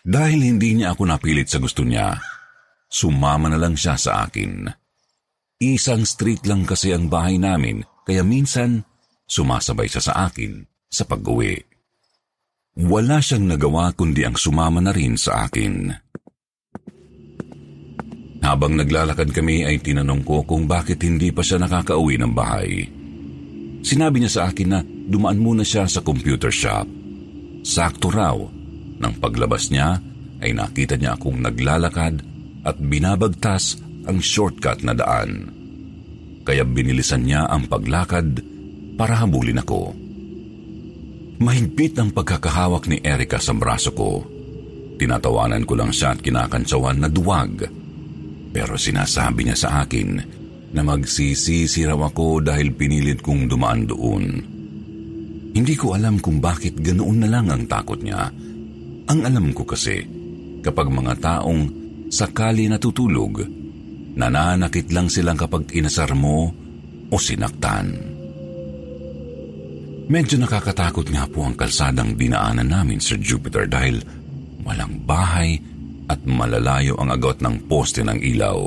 Dahil 0.00 0.40
hindi 0.44 0.80
niya 0.80 0.96
ako 0.96 1.02
napilit 1.06 1.48
sa 1.48 1.60
gusto 1.60 1.84
niya, 1.84 2.16
sumama 2.88 3.52
na 3.52 3.60
lang 3.60 3.76
siya 3.76 3.96
sa 4.00 4.26
akin. 4.26 4.79
Isang 5.60 6.08
street 6.08 6.48
lang 6.48 6.64
kasi 6.64 6.88
ang 6.96 7.12
bahay 7.12 7.36
namin, 7.36 7.84
kaya 8.08 8.24
minsan 8.24 8.80
sumasabay 9.28 9.92
siya 9.92 10.00
sa 10.00 10.12
akin 10.24 10.64
sa 10.88 11.04
pag-uwi. 11.04 11.60
Wala 12.80 13.20
siyang 13.20 13.44
nagawa 13.44 13.92
kundi 13.92 14.24
ang 14.24 14.40
sumama 14.40 14.80
na 14.80 14.88
rin 14.88 15.20
sa 15.20 15.44
akin. 15.44 15.92
Habang 18.40 18.72
naglalakad 18.72 19.36
kami 19.36 19.68
ay 19.68 19.84
tinanong 19.84 20.24
ko 20.24 20.48
kung 20.48 20.64
bakit 20.64 21.04
hindi 21.04 21.28
pa 21.28 21.44
siya 21.44 21.60
nakakauwi 21.60 22.16
ng 22.16 22.32
bahay. 22.32 22.88
Sinabi 23.84 24.24
niya 24.24 24.32
sa 24.32 24.42
akin 24.48 24.68
na 24.72 24.80
dumaan 24.80 25.44
muna 25.44 25.60
siya 25.60 25.84
sa 25.84 26.00
computer 26.00 26.48
shop. 26.48 26.88
Sakto 27.68 28.08
raw, 28.08 28.32
nang 28.96 29.12
paglabas 29.20 29.68
niya 29.68 30.00
ay 30.40 30.56
nakita 30.56 30.96
niya 30.96 31.20
akong 31.20 31.36
naglalakad 31.36 32.24
at 32.64 32.80
binabagtas 32.80 33.89
ang 34.06 34.18
shortcut 34.20 34.80
na 34.86 34.96
daan. 34.96 35.50
Kaya 36.46 36.64
binilisan 36.64 37.26
niya 37.26 37.48
ang 37.48 37.68
paglakad 37.68 38.40
para 38.96 39.20
habulin 39.20 39.60
ako. 39.60 39.92
Mahigpit 41.40 41.96
ang 41.96 42.12
pagkakahawak 42.12 42.88
ni 42.88 43.00
Erika 43.00 43.40
sa 43.40 43.56
braso 43.56 43.96
ko. 43.96 44.24
Tinatawanan 45.00 45.64
ko 45.64 45.72
lang 45.76 45.92
siya 45.92 46.12
at 46.12 46.20
kinakantsawan 46.20 47.00
na 47.00 47.08
duwag 47.08 47.80
pero 48.50 48.74
sinasabi 48.74 49.46
niya 49.46 49.56
sa 49.56 49.68
akin 49.86 50.08
na 50.70 50.82
magsisisi 50.82 51.86
raw 51.86 51.98
ako 52.10 52.42
dahil 52.42 52.74
pinilit 52.74 53.22
kong 53.22 53.46
dumaan 53.46 53.86
doon. 53.86 54.24
Hindi 55.50 55.74
ko 55.74 55.98
alam 55.98 56.22
kung 56.22 56.38
bakit 56.38 56.78
ganoon 56.78 57.26
na 57.26 57.28
lang 57.30 57.50
ang 57.50 57.66
takot 57.66 57.98
niya. 57.98 58.30
Ang 59.10 59.20
alam 59.26 59.50
ko 59.50 59.66
kasi, 59.66 60.06
kapag 60.62 60.86
mga 60.94 61.18
taong 61.18 61.62
sakali 62.06 62.70
natutulog, 62.70 63.42
nananakit 64.14 64.90
lang 64.90 65.06
silang 65.06 65.38
kapag 65.38 65.70
inasar 65.74 66.14
mo 66.14 66.50
o 67.10 67.14
sinaktan. 67.18 67.94
Medyo 70.10 70.42
nakakatakot 70.42 71.06
nga 71.14 71.30
po 71.30 71.46
ang 71.46 71.54
kalsadang 71.54 72.18
dinaanan 72.18 72.66
namin, 72.66 72.98
Sir 72.98 73.22
Jupiter, 73.22 73.70
dahil 73.70 74.02
walang 74.66 75.06
bahay 75.06 75.62
at 76.10 76.18
malalayo 76.26 76.98
ang 76.98 77.14
agot 77.14 77.38
ng 77.38 77.70
poste 77.70 78.02
ng 78.02 78.18
ilaw. 78.18 78.58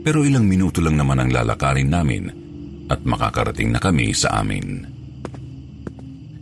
Pero 0.00 0.24
ilang 0.24 0.48
minuto 0.48 0.80
lang 0.80 0.96
naman 0.96 1.20
ang 1.20 1.28
lalakarin 1.28 1.92
namin 1.92 2.32
at 2.88 3.04
makakarating 3.04 3.68
na 3.68 3.76
kami 3.76 4.16
sa 4.16 4.40
amin. 4.40 4.88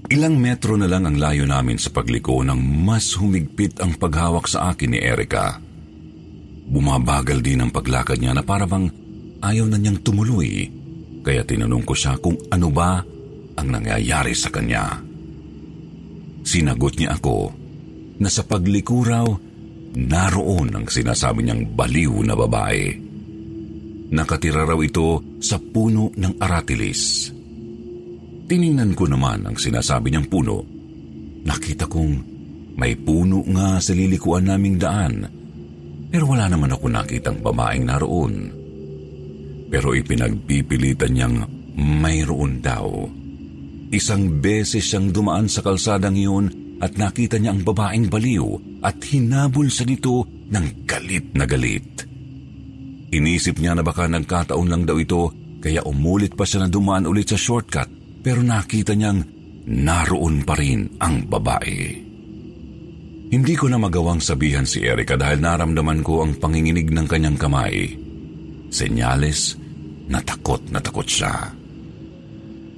Ilang 0.07 0.39
metro 0.39 0.79
na 0.79 0.87
lang 0.87 1.03
ang 1.03 1.19
layo 1.19 1.43
namin 1.43 1.83
sa 1.83 1.91
pagliko 1.91 2.39
nang 2.47 2.63
mas 2.63 3.19
humigpit 3.19 3.83
ang 3.83 3.99
paghawak 3.99 4.47
sa 4.47 4.71
akin 4.71 4.95
ni 4.95 5.03
Erika. 5.03 5.59
Bumabagal 6.67 7.41
din 7.43 7.63
ang 7.63 7.71
paglakad 7.71 8.19
niya 8.19 8.35
na 8.35 8.43
parang 8.43 8.91
ayaw 9.41 9.67
na 9.71 9.79
niyang 9.79 10.03
tumuloy, 10.03 10.67
kaya 11.23 11.47
tinanong 11.47 11.87
ko 11.87 11.95
siya 11.95 12.19
kung 12.19 12.35
ano 12.51 12.69
ba 12.75 13.03
ang 13.57 13.69
nangyayari 13.71 14.35
sa 14.35 14.51
kanya. 14.51 14.99
Sinagot 16.47 16.99
niya 16.99 17.19
ako 17.19 17.51
na 18.23 18.29
sa 18.31 18.47
pagliko 18.47 19.03
naroon 19.97 20.77
ang 20.77 20.87
sinasabi 20.87 21.43
niyang 21.43 21.73
baliw 21.73 22.23
na 22.23 22.35
babae. 22.37 22.85
Nakatira 24.07 24.63
raw 24.63 24.79
ito 24.79 25.39
sa 25.43 25.59
puno 25.59 26.15
ng 26.15 26.39
aratilis. 26.39 27.33
Tiningnan 28.47 28.95
ko 28.95 29.11
naman 29.11 29.43
ang 29.43 29.59
sinasabi 29.59 30.15
niyang 30.15 30.31
puno. 30.31 30.63
Nakita 31.43 31.91
kong 31.91 32.15
may 32.79 32.95
puno 32.95 33.43
nga 33.51 33.83
sa 33.83 33.91
lilikuan 33.97 34.47
naming 34.47 34.79
daan, 34.79 35.27
pero 36.11 36.25
wala 36.31 36.47
naman 36.47 36.73
ako 36.73 36.87
nakitang 36.89 37.39
babaeng 37.43 37.87
naroon. 37.87 38.35
Pero 39.67 39.93
ipinagpipilitan 39.93 41.13
niyang 41.13 41.37
mayroon 41.77 42.63
daw. 42.63 42.87
Isang 43.91 44.43
beses 44.43 44.87
siyang 44.87 45.11
dumaan 45.11 45.51
sa 45.51 45.63
kalsadang 45.63 46.17
iyon 46.19 46.47
at 46.83 46.95
nakita 46.95 47.41
niya 47.41 47.55
ang 47.55 47.63
babaeng 47.65 48.07
baliw 48.11 48.81
at 48.85 49.01
hinabol 49.03 49.67
sa 49.71 49.83
nito 49.87 50.27
ng 50.51 50.67
galit 50.87 51.35
na 51.35 51.45
galit. 51.49 52.05
Inisip 53.11 53.59
niya 53.63 53.79
na 53.79 53.83
baka 53.87 54.11
nagkataon 54.11 54.69
lang 54.69 54.83
daw 54.85 54.99
ito 54.99 55.31
kaya 55.63 55.83
umulit 55.87 56.35
pa 56.37 56.45
siya 56.45 56.67
na 56.67 56.69
dumaan 56.71 57.09
ulit 57.09 57.33
sa 57.33 57.39
shortcut 57.39 57.89
pero 58.23 58.43
nakita 58.43 58.95
niyang 58.95 59.23
naroon 59.67 60.43
pa 60.47 60.55
rin 60.59 60.99
ang 61.03 61.27
babae. 61.27 62.06
Hindi 63.27 63.59
ko 63.59 63.67
na 63.67 63.75
magawang 63.75 64.23
sabihan 64.23 64.63
si 64.63 64.87
Erika 64.87 65.19
dahil 65.19 65.43
naramdaman 65.43 66.07
ko 66.07 66.23
ang 66.23 66.39
panginginig 66.39 66.95
ng 66.95 67.07
kanyang 67.11 67.35
kamay. 67.35 67.91
Senyales 68.71 69.59
na 70.07 70.23
takot 70.23 70.63
na 70.71 70.79
takot 70.79 71.07
siya. 71.07 71.51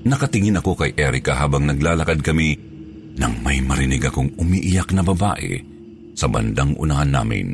Nakatingin 0.08 0.56
ako 0.56 0.72
kay 0.72 0.96
Erika 0.96 1.37
habang 1.37 1.68
naglalakad 1.68 2.24
kami 2.24 2.56
nang 3.20 3.44
may 3.44 3.61
marinig 3.61 4.08
akong 4.08 4.32
umiiyak 4.40 4.88
na 4.96 5.04
babae 5.04 5.61
sa 6.16 6.30
bandang 6.32 6.72
unahan 6.80 7.12
namin. 7.12 7.48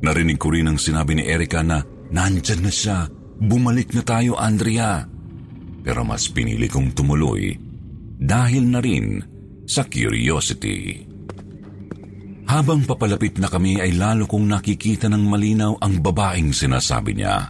Narinig 0.00 0.40
ko 0.40 0.50
rin 0.50 0.74
ang 0.74 0.78
sinabi 0.80 1.20
ni 1.20 1.24
Erika 1.28 1.62
na 1.62 1.84
nandyan 2.10 2.66
na 2.66 2.72
siya, 2.72 3.06
bumalik 3.38 3.94
na 3.94 4.02
tayo 4.02 4.34
Andrea. 4.34 5.06
Pero 5.86 6.02
mas 6.02 6.26
pinili 6.32 6.66
kong 6.66 6.98
tumuloy 6.98 7.54
dahil 8.18 8.64
na 8.66 8.80
rin 8.82 9.22
sa 9.70 9.86
curiosity. 9.86 11.09
Habang 12.50 12.82
papalapit 12.82 13.38
na 13.38 13.46
kami 13.46 13.78
ay 13.78 13.94
lalo 13.94 14.26
kong 14.26 14.50
nakikita 14.50 15.06
ng 15.06 15.22
malinaw 15.22 15.78
ang 15.78 16.02
babaeng 16.02 16.50
sinasabi 16.50 17.14
niya. 17.14 17.46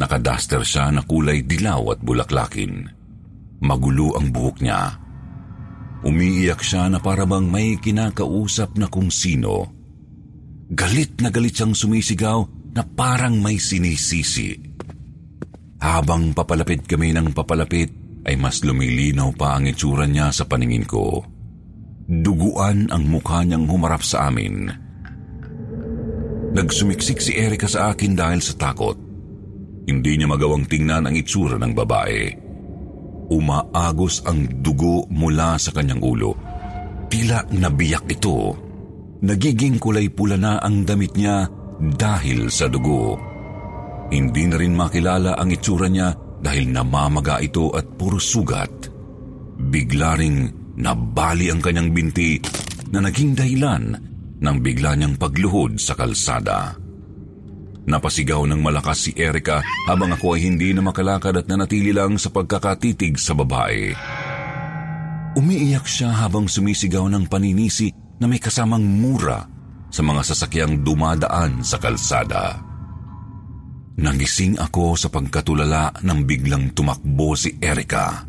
Nakadaster 0.00 0.64
siya 0.64 0.88
na 0.88 1.04
kulay 1.04 1.44
dilaw 1.44 1.92
at 1.92 2.00
bulaklakin. 2.00 2.88
Magulo 3.60 4.16
ang 4.16 4.32
buhok 4.32 4.64
niya 4.64 5.10
Umiiyak 6.00 6.64
siya 6.64 6.88
na 6.88 6.96
parabang 6.96 7.44
may 7.44 7.76
kinakausap 7.76 8.80
na 8.80 8.88
kung 8.88 9.12
sino. 9.12 9.68
Galit 10.72 11.20
na 11.20 11.28
galit 11.28 11.60
siyang 11.60 11.76
sumisigaw 11.76 12.72
na 12.72 12.82
parang 12.86 13.36
may 13.36 13.60
sinisisi. 13.60 14.56
Habang 15.80 16.32
papalapit 16.32 16.88
kami 16.88 17.12
ng 17.12 17.36
papalapit, 17.36 17.92
ay 18.20 18.36
mas 18.36 18.60
lumilinaw 18.60 19.32
pa 19.32 19.56
ang 19.56 19.68
itsura 19.68 20.04
niya 20.04 20.28
sa 20.28 20.44
paningin 20.44 20.84
ko. 20.84 21.24
Duguan 22.10 22.90
ang 22.90 23.06
mukha 23.06 23.46
niyang 23.46 23.70
humarap 23.70 24.02
sa 24.02 24.26
amin. 24.26 24.66
Nagsumiksik 26.50 27.22
si 27.22 27.38
Erika 27.38 27.70
sa 27.70 27.94
akin 27.94 28.18
dahil 28.18 28.42
sa 28.42 28.58
takot. 28.58 28.98
Hindi 29.86 30.18
niya 30.18 30.26
magawang 30.26 30.66
tingnan 30.66 31.06
ang 31.06 31.14
itsura 31.14 31.54
ng 31.62 31.70
babae 31.70 32.50
umaagos 33.30 34.26
ang 34.26 34.42
dugo 34.60 35.06
mula 35.08 35.54
sa 35.56 35.70
kanyang 35.70 36.02
ulo. 36.02 36.34
Tila 37.06 37.46
nabiyak 37.54 38.06
ito. 38.10 38.54
Nagiging 39.22 39.78
kulay 39.78 40.10
pula 40.10 40.34
na 40.34 40.58
ang 40.58 40.82
damit 40.82 41.14
niya 41.14 41.46
dahil 41.78 42.50
sa 42.50 42.66
dugo. 42.66 43.16
Hindi 44.10 44.50
na 44.50 44.56
rin 44.58 44.74
makilala 44.74 45.38
ang 45.38 45.54
itsura 45.54 45.86
niya 45.86 46.10
dahil 46.42 46.74
namamaga 46.74 47.38
ito 47.38 47.70
at 47.70 47.86
puro 47.94 48.18
sugat. 48.18 48.90
Bigla 49.60 50.18
ring 50.18 50.38
nabali 50.80 51.52
ang 51.52 51.60
kanyang 51.60 51.92
binti 51.92 52.40
na 52.90 53.04
naging 53.04 53.36
dahilan 53.36 53.84
ng 54.40 54.56
bigla 54.64 54.96
niyang 54.96 55.20
pagluhod 55.20 55.76
sa 55.76 55.92
kalsada. 55.92 56.74
Napasigaw 57.84 58.44
ng 58.48 58.60
malakas 58.60 59.08
si 59.08 59.10
Erika 59.16 59.60
habang 59.88 60.12
ako 60.12 60.36
ay 60.36 60.48
hindi 60.48 60.72
na 60.72 60.84
makalakad 60.84 61.36
at 61.36 61.46
nanatili 61.48 61.92
lang 61.92 62.16
sa 62.16 62.32
pagkakatitig 62.32 63.16
sa 63.16 63.36
babae. 63.36 63.92
Umiiyak 65.36 65.86
siya 65.86 66.10
habang 66.10 66.50
sumisigaw 66.50 67.06
ng 67.06 67.30
paninisi 67.30 67.90
na 68.20 68.26
may 68.26 68.42
kasamang 68.42 68.82
mura 68.82 69.46
sa 69.90 70.02
mga 70.06 70.22
sasakyang 70.22 70.82
dumadaan 70.86 71.62
sa 71.66 71.78
kalsada. 71.78 72.58
Nagising 74.00 74.56
ako 74.56 74.96
sa 74.96 75.12
pagkatulala 75.12 76.04
nang 76.06 76.24
biglang 76.24 76.72
tumakbo 76.72 77.36
si 77.36 77.58
Erika. 77.60 78.24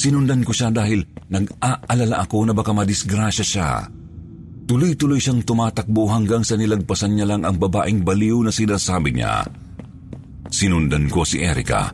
Sinundan 0.00 0.40
ko 0.48 0.56
siya 0.56 0.72
dahil 0.72 1.04
nag-aalala 1.28 2.24
ako 2.24 2.48
na 2.48 2.56
baka 2.56 2.72
madisgrasya 2.72 3.44
siya. 3.44 3.84
Tuloy-tuloy 4.64 5.20
siyang 5.20 5.44
tumatakbo 5.44 6.08
hanggang 6.08 6.40
sa 6.40 6.56
nilagpasan 6.56 7.20
niya 7.20 7.28
lang 7.28 7.44
ang 7.44 7.60
babaeng 7.60 8.00
baliw 8.00 8.40
na 8.40 8.48
sinasabi 8.48 9.12
niya. 9.12 9.44
Sinundan 10.48 11.04
ko 11.12 11.20
si 11.28 11.44
Erika. 11.44 11.92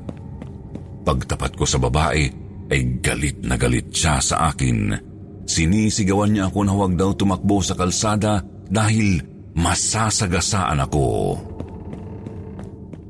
Pagtapat 1.02 1.58
ko 1.58 1.66
sa 1.66 1.82
babae, 1.82 2.30
ay 2.70 3.02
galit 3.02 3.42
na 3.42 3.58
galit 3.58 3.90
siya 3.90 4.22
sa 4.22 4.54
akin. 4.54 4.94
Sinisigawan 5.42 6.30
niya 6.30 6.46
ako 6.46 6.58
na 6.62 6.72
huwag 6.78 6.94
daw 6.94 7.10
tumakbo 7.10 7.58
sa 7.58 7.74
kalsada 7.74 8.38
dahil 8.70 9.18
masasagasaan 9.58 10.78
ako. 10.78 11.06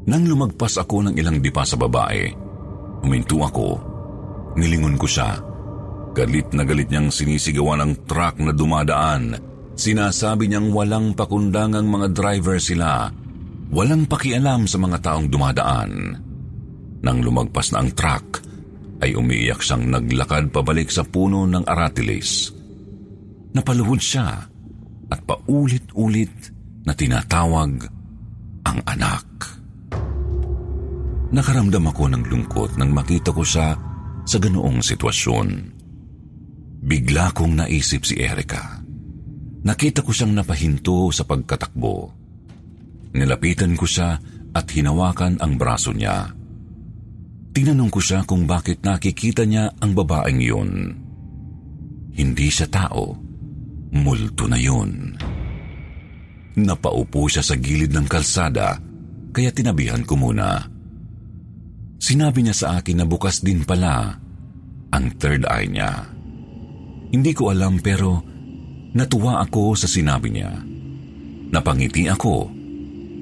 Nang 0.09 0.25
lumagpas 0.25 0.81
ako 0.81 1.11
ng 1.11 1.15
ilang 1.21 1.37
dipa 1.45 1.69
sa 1.69 1.77
babae, 1.77 2.33
huminto 3.05 3.45
ako. 3.45 3.96
Nilingon 4.57 4.97
ko 4.97 5.05
siya. 5.05 5.37
Galit 6.17 6.51
na 6.57 6.65
galit 6.65 6.89
niyang 6.89 7.13
sinisigawan 7.13 7.85
ang 7.85 7.93
truck 8.09 8.41
na 8.41 8.57
dumadaan 8.57 9.37
Sinasabi 9.77 10.49
niyang 10.49 10.73
walang 10.73 11.13
pakundangang 11.13 11.85
mga 11.85 12.17
driver 12.17 12.57
sila, 12.57 13.13
walang 13.69 14.09
pakialam 14.09 14.65
sa 14.65 14.81
mga 14.81 15.05
taong 15.05 15.29
dumadaan. 15.29 15.93
Nang 17.05 17.19
lumagpas 17.21 17.77
na 17.77 17.85
ang 17.85 17.93
truck, 17.93 18.41
ay 19.05 19.13
umiiyak 19.13 19.61
siyang 19.61 19.93
naglakad 19.93 20.49
pabalik 20.49 20.89
sa 20.89 21.05
puno 21.05 21.45
ng 21.45 21.69
aratilis. 21.69 22.57
Napaluhod 23.53 24.01
siya 24.01 24.49
at 25.13 25.21
paulit-ulit 25.29 26.33
na 26.89 26.97
tinatawag 26.97 27.73
ang 28.65 28.79
anak. 28.89 29.29
Nakaramdam 31.37 31.85
ako 31.93 32.05
ng 32.17 32.23
lungkot 32.33 32.81
nang 32.81 32.97
makita 32.97 33.29
ko 33.29 33.45
siya 33.45 33.77
sa 34.27 34.43
ganoong 34.43 34.83
sitwasyon. 34.83 35.49
Bigla 36.83 37.31
kong 37.31 37.63
naisip 37.63 38.03
si 38.03 38.19
Erika. 38.19 38.83
Nakita 39.67 40.03
ko 40.03 40.11
siyang 40.11 40.35
napahinto 40.35 41.11
sa 41.11 41.27
pagkatakbo. 41.27 42.11
Nilapitan 43.15 43.75
ko 43.79 43.87
siya 43.87 44.19
at 44.55 44.67
hinawakan 44.71 45.39
ang 45.43 45.59
braso 45.59 45.91
niya. 45.91 46.31
Tinanong 47.57 47.89
ko 47.89 47.99
siya 48.03 48.23
kung 48.29 48.45
bakit 48.45 48.85
nakikita 48.85 49.49
niya 49.49 49.73
ang 49.81 49.97
babaeng 49.97 50.43
yun. 50.43 50.71
Hindi 52.13 52.49
siya 52.53 52.69
tao. 52.69 53.17
Multo 53.97 54.45
na 54.45 54.61
yun. 54.61 55.17
Napaupo 56.57 57.27
siya 57.29 57.41
sa 57.41 57.57
gilid 57.57 57.97
ng 57.97 58.07
kalsada 58.09 58.77
kaya 59.33 59.53
tinabihan 59.53 60.05
ko 60.05 60.17
muna. 60.17 60.76
Sinabi 61.97 62.45
niya 62.47 62.57
sa 62.57 62.67
akin 62.79 63.03
na 63.03 63.07
bukas 63.09 63.43
din 63.43 63.67
pala 63.67 64.17
ang 64.93 65.07
third 65.19 65.49
eye 65.49 65.69
niya. 65.69 66.07
Hindi 67.11 67.33
ko 67.33 67.51
alam 67.51 67.81
pero 67.81 68.37
Natuwa 68.97 69.45
ako 69.45 69.77
sa 69.77 69.85
sinabi 69.85 70.33
niya. 70.33 70.57
Napangiti 71.53 72.09
ako, 72.09 72.49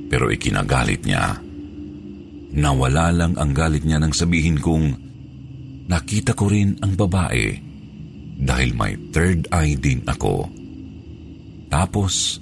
pero 0.06 0.30
ikinagalit 0.30 1.02
niya. 1.02 1.34
Nawala 2.54 3.10
lang 3.10 3.34
ang 3.34 3.50
galit 3.50 3.82
niya 3.82 3.98
nang 3.98 4.14
sabihin 4.14 4.62
kong 4.62 4.94
nakita 5.90 6.38
ko 6.38 6.46
rin 6.46 6.78
ang 6.78 6.94
babae 6.94 7.58
dahil 8.38 8.70
may 8.78 8.94
third 9.10 9.50
eye 9.50 9.74
din 9.74 10.06
ako. 10.06 10.46
Tapos, 11.74 12.38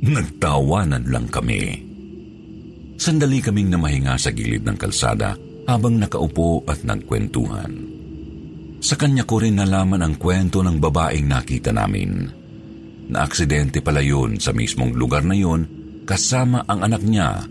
nagtawanan 0.00 1.04
lang 1.12 1.28
kami. 1.28 1.84
Sandali 2.96 3.44
kaming 3.44 3.68
namahinga 3.68 4.16
sa 4.16 4.32
gilid 4.32 4.64
ng 4.64 4.80
kalsada 4.80 5.36
habang 5.66 5.98
nakaupo 5.98 6.62
at 6.64 6.86
nagkwentuhan. 6.86 7.72
Sa 8.78 8.94
kanya 8.94 9.26
ko 9.26 9.42
rin 9.42 9.58
nalaman 9.58 9.98
ang 9.98 10.14
kwento 10.14 10.62
ng 10.62 10.78
babaeng 10.78 11.26
nakita 11.26 11.74
namin 11.74 12.30
na 13.10 13.26
aksidente 13.26 13.82
pala 13.82 13.98
yun 13.98 14.38
sa 14.38 14.54
mismong 14.54 14.94
lugar 14.94 15.26
na 15.26 15.34
yun 15.34 15.66
kasama 16.06 16.62
ang 16.70 16.86
anak 16.86 17.02
niya 17.02 17.42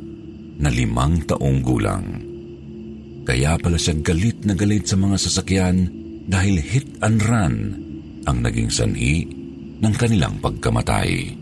na 0.55 0.69
limang 0.71 1.27
taong 1.27 1.59
gulang. 1.59 2.05
Kaya 3.27 3.59
pala 3.59 3.75
siya 3.75 3.99
galit 3.99 4.47
na 4.47 4.55
galit 4.55 4.87
sa 4.87 4.95
mga 4.95 5.17
sasakyan 5.19 5.77
dahil 6.29 6.55
hit 6.61 6.87
and 7.03 7.19
run 7.25 7.55
ang 8.23 8.37
naging 8.39 8.71
sanhi 8.71 9.27
ng 9.81 9.93
kanilang 9.99 10.39
pagkamatay. 10.39 11.35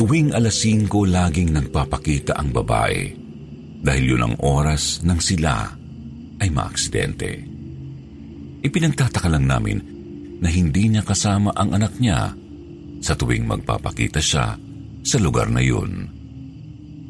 Tuwing 0.00 0.32
alas 0.32 0.64
5 0.64 0.88
laging 0.88 1.50
nagpapakita 1.52 2.40
ang 2.40 2.56
babae 2.56 3.19
dahil 3.80 4.16
yun 4.16 4.22
ang 4.24 4.36
oras 4.44 5.00
nang 5.02 5.18
sila 5.18 5.72
ay 6.40 6.48
maaksidente. 6.52 7.30
Ipinagtataka 8.60 9.28
lang 9.32 9.48
namin 9.48 9.78
na 10.40 10.48
hindi 10.48 10.88
niya 10.88 11.04
kasama 11.04 11.52
ang 11.56 11.76
anak 11.76 11.96
niya 12.00 12.32
sa 13.00 13.12
tuwing 13.16 13.48
magpapakita 13.48 14.20
siya 14.20 14.56
sa 15.00 15.16
lugar 15.16 15.48
na 15.48 15.64
yun. 15.64 16.08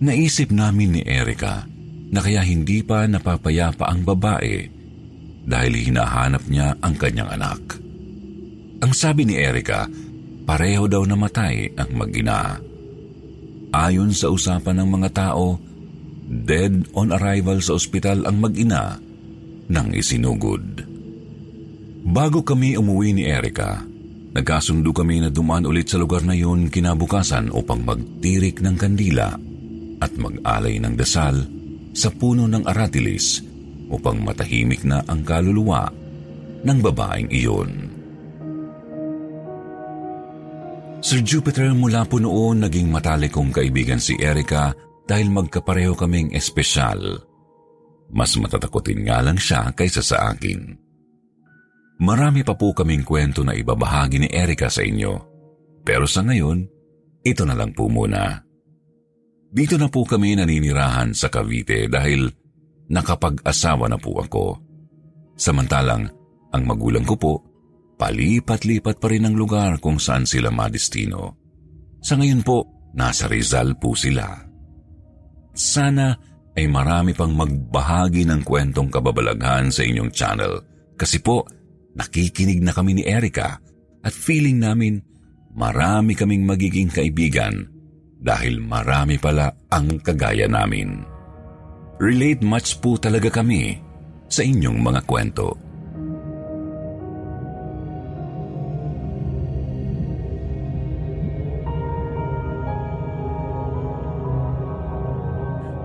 Naisip 0.01 0.55
namin 0.55 0.99
ni 0.99 1.03
Erika 1.03 1.67
na 2.11 2.19
kaya 2.23 2.43
hindi 2.43 2.83
pa 2.83 3.07
napapayapa 3.07 3.87
ang 3.87 4.03
babae 4.07 4.67
dahil 5.47 5.73
hinahanap 5.75 6.47
niya 6.47 6.79
ang 6.79 6.95
kanyang 6.95 7.31
anak. 7.35 7.61
Ang 8.81 8.93
sabi 8.97 9.29
ni 9.29 9.37
Erika, 9.37 9.87
pareho 10.47 10.89
daw 10.89 11.05
namatay 11.05 11.77
ang 11.77 11.91
mag-ina. 11.95 12.57
Ayon 13.71 14.11
sa 14.11 14.33
usapan 14.33 14.83
ng 14.83 14.89
mga 14.89 15.11
tao, 15.13 15.70
dead 16.31 16.87
on 16.95 17.11
arrival 17.11 17.59
sa 17.59 17.75
ospital 17.75 18.23
ang 18.31 18.39
mag-ina 18.39 18.95
nang 19.67 19.91
isinugod. 19.91 20.87
Bago 22.07 22.47
kami 22.47 22.79
umuwi 22.79 23.11
ni 23.19 23.27
Erika, 23.27 23.91
Nagkasundo 24.31 24.95
kami 24.95 25.19
na 25.19 25.31
dumaan 25.31 25.67
ulit 25.67 25.91
sa 25.91 25.99
lugar 25.99 26.23
na 26.23 26.39
yun 26.39 26.71
kinabukasan 26.71 27.51
upang 27.51 27.83
magtirik 27.83 28.63
ng 28.63 28.79
kandila 28.79 29.35
at 29.99 30.13
mag-alay 30.15 30.79
ng 30.79 30.95
dasal 30.95 31.35
sa 31.91 32.09
puno 32.15 32.47
ng 32.47 32.63
aratilis 32.63 33.43
upang 33.91 34.23
matahimik 34.23 34.87
na 34.87 35.03
ang 35.11 35.27
kaluluwa 35.27 35.91
ng 36.63 36.79
babaeng 36.79 37.31
iyon. 37.35 37.71
Sir 41.03 41.27
Jupiter 41.27 41.75
mula 41.75 42.07
po 42.07 42.23
noon 42.23 42.63
naging 42.63 42.87
matalik 42.87 43.35
kong 43.35 43.51
kaibigan 43.51 43.99
si 43.99 44.15
Erica 44.15 44.71
dahil 45.11 45.27
magkapareho 45.35 45.99
kaming 45.99 46.31
espesyal. 46.39 47.19
Mas 48.15 48.39
matatakotin 48.39 49.03
nga 49.11 49.19
lang 49.19 49.35
siya 49.35 49.75
kaysa 49.75 50.07
sa 50.07 50.31
akin. 50.31 50.79
Marami 51.99 52.47
pa 52.47 52.55
po 52.55 52.71
kaming 52.71 53.03
kwento 53.03 53.43
na 53.43 53.59
ibabahagi 53.59 54.23
ni 54.23 54.29
Erika 54.31 54.71
sa 54.71 54.87
inyo. 54.87 55.13
Pero 55.83 56.07
sa 56.07 56.23
ngayon, 56.23 56.63
ito 57.27 57.43
na 57.43 57.59
lang 57.59 57.75
po 57.75 57.91
muna. 57.91 58.39
Dito 59.51 59.75
na 59.75 59.91
po 59.91 60.07
kami 60.07 60.39
naninirahan 60.39 61.11
sa 61.11 61.27
Cavite 61.27 61.91
dahil 61.91 62.31
nakapag-asawa 62.87 63.91
na 63.91 63.99
po 63.99 64.23
ako. 64.23 64.47
Samantalang, 65.35 66.07
ang 66.55 66.63
magulang 66.63 67.03
ko 67.03 67.15
po, 67.19 67.35
palipat-lipat 67.99 69.03
pa 69.03 69.11
rin 69.11 69.27
ang 69.27 69.35
lugar 69.35 69.83
kung 69.83 69.99
saan 69.99 70.23
sila 70.23 70.55
madistino. 70.55 71.35
Sa 71.99 72.15
ngayon 72.17 72.47
po, 72.47 72.65
nasa 72.95 73.27
Rizal 73.27 73.77
po 73.77 73.93
sila. 73.93 74.50
Sana 75.55 76.15
ay 76.55 76.67
marami 76.67 77.15
pang 77.15 77.33
magbahagi 77.35 78.27
ng 78.27 78.43
kwentong 78.43 78.91
kababalaghan 78.91 79.71
sa 79.71 79.87
inyong 79.87 80.11
channel 80.11 80.63
kasi 80.99 81.23
po, 81.23 81.47
Nakikinig 81.97 82.63
na 82.63 82.71
kami 82.71 82.95
ni 82.95 83.03
Erika 83.07 83.59
at 84.01 84.15
feeling 84.15 84.63
namin 84.63 85.03
marami 85.53 86.15
kaming 86.15 86.47
magiging 86.47 86.87
kaibigan 86.87 87.67
dahil 88.21 88.63
marami 88.63 89.19
pala 89.19 89.51
ang 89.73 89.99
kagaya 89.99 90.47
namin. 90.47 91.03
Relate 92.01 92.41
much 92.47 92.79
po 92.79 92.97
talaga 92.97 93.29
kami 93.29 93.77
sa 94.31 94.47
inyong 94.47 94.79
mga 94.79 95.01
kwento. 95.05 95.59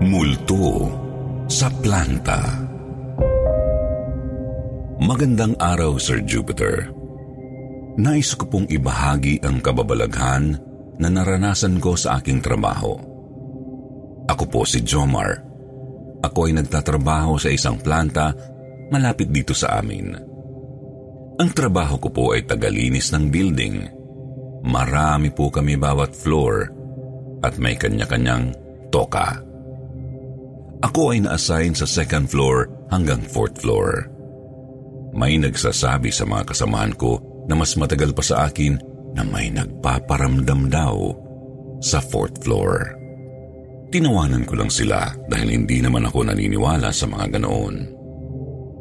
Multo 0.06 0.86
sa 1.50 1.66
planta. 1.66 2.38
Magandang 5.02 5.58
araw, 5.58 5.98
Sir 5.98 6.22
Jupiter. 6.22 6.94
Nais 7.98 8.30
ko 8.38 8.46
pong 8.46 8.70
ibahagi 8.70 9.42
ang 9.42 9.58
kababalaghan 9.58 10.54
na 11.02 11.08
naranasan 11.10 11.82
ko 11.82 11.98
sa 11.98 12.22
aking 12.22 12.38
trabaho. 12.38 12.94
Ako 14.30 14.46
po 14.46 14.62
si 14.62 14.86
Jomar. 14.86 15.42
Ako 16.22 16.46
ay 16.46 16.54
nagtatrabaho 16.54 17.34
sa 17.42 17.50
isang 17.50 17.82
planta 17.82 18.30
malapit 18.94 19.26
dito 19.34 19.58
sa 19.58 19.82
amin. 19.82 20.14
Ang 21.34 21.50
trabaho 21.50 21.98
ko 21.98 22.08
po 22.14 22.24
ay 22.30 22.46
tagalinis 22.46 23.10
ng 23.10 23.26
building. 23.26 23.76
Marami 24.70 25.34
po 25.34 25.50
kami 25.50 25.74
bawat 25.74 26.14
floor 26.14 26.70
at 27.42 27.58
may 27.58 27.74
kanya-kanyang 27.74 28.54
toka. 28.94 29.45
Ako 30.84 31.16
ay 31.16 31.24
na-assign 31.24 31.72
sa 31.72 31.88
second 31.88 32.28
floor 32.28 32.68
hanggang 32.92 33.24
fourth 33.24 33.56
floor. 33.64 34.12
May 35.16 35.40
nagsasabi 35.40 36.12
sa 36.12 36.28
mga 36.28 36.52
kasamahan 36.52 36.92
ko 36.92 37.16
na 37.48 37.56
mas 37.56 37.72
matagal 37.80 38.12
pa 38.12 38.20
sa 38.20 38.36
akin 38.50 38.76
na 39.16 39.24
may 39.24 39.48
nagpaparamdam 39.48 40.68
daw 40.68 41.16
sa 41.80 42.04
fourth 42.04 42.44
floor. 42.44 42.92
Tinawanan 43.88 44.44
ko 44.44 44.60
lang 44.60 44.68
sila 44.68 45.08
dahil 45.30 45.56
hindi 45.56 45.80
naman 45.80 46.04
ako 46.04 46.28
naniniwala 46.28 46.92
sa 46.92 47.08
mga 47.08 47.40
ganoon. 47.40 47.74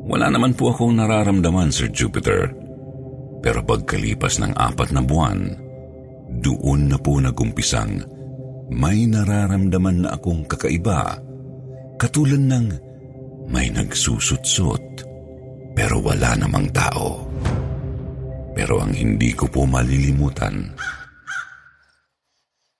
Wala 0.06 0.28
naman 0.28 0.54
po 0.54 0.76
akong 0.76 1.00
nararamdaman, 1.00 1.72
Sir 1.72 1.88
Jupiter. 1.90 2.52
Pero 3.40 3.64
pagkalipas 3.64 4.42
ng 4.42 4.58
apat 4.58 4.92
na 4.92 5.02
buwan, 5.06 5.56
doon 6.42 6.92
na 6.92 6.98
po 7.00 7.22
nagumpisang 7.22 8.04
may 8.74 9.06
nararamdaman 9.06 10.06
na 10.06 10.18
akong 10.18 10.46
kakaiba, 10.50 11.22
katulad 11.96 12.42
ng 12.44 12.68
may 13.48 13.72
nagsusutsot 13.72 14.84
pero 15.76 16.00
wala 16.00 16.36
namang 16.40 16.72
tao. 16.72 17.28
Pero 18.56 18.80
ang 18.80 18.96
hindi 18.96 19.36
ko 19.36 19.52
po 19.52 19.68
malilimutan, 19.68 20.72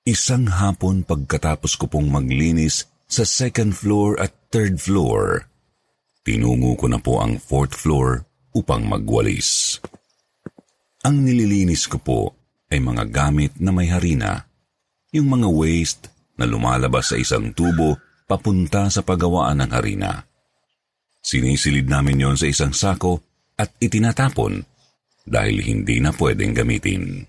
isang 0.08 0.48
hapon 0.48 1.04
pagkatapos 1.04 1.76
ko 1.76 1.92
pong 1.92 2.08
maglinis 2.08 2.88
sa 3.04 3.28
second 3.28 3.76
floor 3.76 4.16
at 4.16 4.32
third 4.48 4.80
floor, 4.80 5.44
tinungo 6.24 6.80
ko 6.80 6.88
na 6.88 7.00
po 7.04 7.20
ang 7.20 7.36
fourth 7.36 7.76
floor 7.76 8.24
upang 8.56 8.88
magwalis. 8.88 9.84
Ang 11.04 11.28
nililinis 11.28 11.92
ko 11.92 12.00
po 12.00 12.20
ay 12.72 12.80
mga 12.80 13.12
gamit 13.12 13.52
na 13.60 13.76
may 13.76 13.92
harina, 13.92 14.48
yung 15.12 15.28
mga 15.28 15.52
waste 15.52 16.08
na 16.40 16.48
lumalabas 16.48 17.12
sa 17.12 17.20
isang 17.20 17.52
tubo 17.52 18.00
papunta 18.26 18.90
sa 18.90 19.02
pagawaan 19.06 19.62
ng 19.66 19.72
harina. 19.74 20.26
Sinisilid 21.22 21.90
namin 21.90 22.22
yon 22.22 22.38
sa 22.38 22.46
isang 22.46 22.74
sako 22.74 23.22
at 23.58 23.74
itinatapon 23.82 24.62
dahil 25.26 25.58
hindi 25.66 25.98
na 25.98 26.14
pwedeng 26.14 26.54
gamitin. 26.54 27.26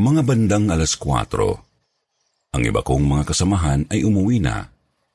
Mga 0.00 0.22
bandang 0.24 0.72
alas 0.72 0.96
4, 0.96 2.56
ang 2.56 2.62
iba 2.64 2.80
kong 2.80 3.04
mga 3.04 3.24
kasamahan 3.28 3.84
ay 3.92 4.00
umuwi 4.00 4.40
na 4.40 4.64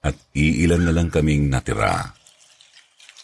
at 0.06 0.16
iilan 0.38 0.86
na 0.86 0.94
lang 0.94 1.10
kaming 1.10 1.50
natira. 1.50 2.14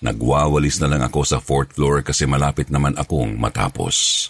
Nagwawalis 0.02 0.82
na 0.82 0.90
lang 0.90 1.06
ako 1.06 1.22
sa 1.22 1.38
fourth 1.38 1.78
floor 1.78 2.02
kasi 2.02 2.26
malapit 2.26 2.74
naman 2.74 2.98
akong 2.98 3.38
matapos. 3.38 4.28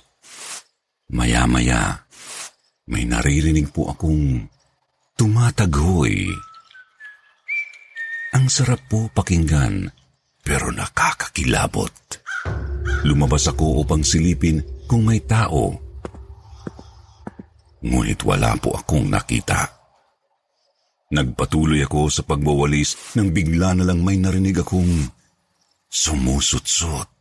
Maya-maya, 1.16 2.04
may 2.92 3.08
naririnig 3.08 3.72
po 3.72 3.88
akong 3.88 4.52
tumatagoy. 5.16 6.28
Ang 8.32 8.48
sarap 8.48 8.88
po 8.88 9.12
pakinggan, 9.12 9.91
pero 10.39 10.72
nakakakilabot. 10.72 11.91
Lumabas 13.04 13.52
ako 13.52 13.84
upang 13.84 14.08
silipin 14.08 14.63
kung 14.88 15.04
may 15.04 15.20
tao. 15.20 15.76
Ngunit 17.84 18.24
wala 18.24 18.56
po 18.56 18.72
akong 18.72 19.12
nakita. 19.12 19.67
Nagpatuloy 21.12 21.84
ako 21.84 22.08
sa 22.08 22.24
pagbawalis 22.24 23.20
nang 23.20 23.36
bigla 23.36 23.76
na 23.76 23.84
lang 23.84 24.00
may 24.00 24.15
narinig 24.15 24.63
akong 24.63 25.12
sumusutsot. 25.91 27.12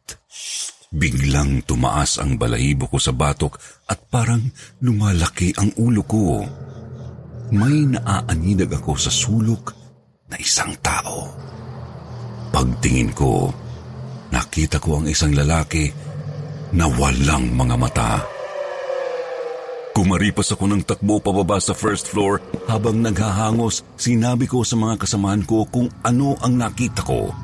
Biglang 0.95 1.67
tumaas 1.67 2.23
ang 2.23 2.39
balahibo 2.39 2.87
ko 2.87 3.03
sa 3.03 3.11
batok 3.11 3.59
at 3.91 3.99
parang 4.07 4.47
lumalaki 4.79 5.51
ang 5.59 5.75
ulo 5.75 6.07
ko. 6.07 6.47
May 7.51 7.83
naaaninag 7.99 8.79
ako 8.79 8.95
sa 8.95 9.11
sulok 9.11 9.80
na 10.31 10.37
isang 10.39 10.73
tao. 10.79 11.27
Pagtingin 12.55 13.11
ko, 13.15 13.51
nakita 14.31 14.79
ko 14.79 15.03
ang 15.03 15.07
isang 15.11 15.35
lalaki 15.35 15.91
na 16.75 16.87
walang 16.87 17.51
mga 17.51 17.77
mata. 17.77 18.13
Kumaripas 19.91 20.55
ako 20.55 20.71
ng 20.71 20.83
takbo 20.87 21.19
pababa 21.19 21.59
sa 21.59 21.75
first 21.75 22.07
floor 22.07 22.39
habang 22.71 23.03
naghahangos, 23.03 23.83
sinabi 23.99 24.47
ko 24.47 24.63
sa 24.63 24.79
mga 24.79 25.03
kasamahan 25.03 25.43
ko 25.43 25.67
kung 25.67 25.91
ano 26.07 26.39
ang 26.39 26.55
nakita 26.55 27.03
ko. 27.03 27.35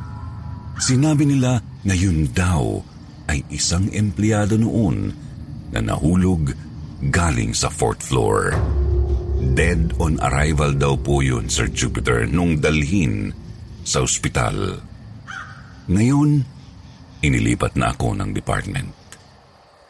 Sinabi 0.78 1.26
nila 1.26 1.58
na 1.82 1.94
yun 1.94 2.30
daw 2.30 2.78
ay 3.26 3.42
isang 3.50 3.90
empleyado 3.90 4.54
noon 4.54 5.10
na 5.74 5.82
nahulog 5.82 6.54
galing 7.10 7.50
sa 7.50 7.66
fourth 7.66 8.06
floor. 8.06 8.54
Dead 9.36 9.92
on 10.00 10.16
arrival 10.24 10.72
daw 10.72 10.96
po 10.96 11.20
yun, 11.20 11.52
Sir 11.52 11.68
Jupiter, 11.68 12.24
nung 12.24 12.56
dalhin 12.56 13.28
sa 13.84 14.00
ospital. 14.00 14.80
Ngayon, 15.92 16.40
inilipat 17.20 17.76
na 17.76 17.92
ako 17.92 18.16
ng 18.16 18.32
department. 18.32 18.96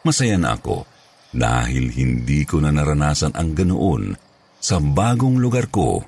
Masaya 0.03 0.35
na 0.35 0.59
ako 0.59 0.83
dahil 1.31 1.91
hindi 1.95 2.43
ko 2.43 2.59
na 2.59 2.75
naranasan 2.75 3.35
ang 3.39 3.55
ganoon 3.55 4.15
sa 4.59 4.83
bagong 4.83 5.39
lugar 5.39 5.71
ko 5.71 6.03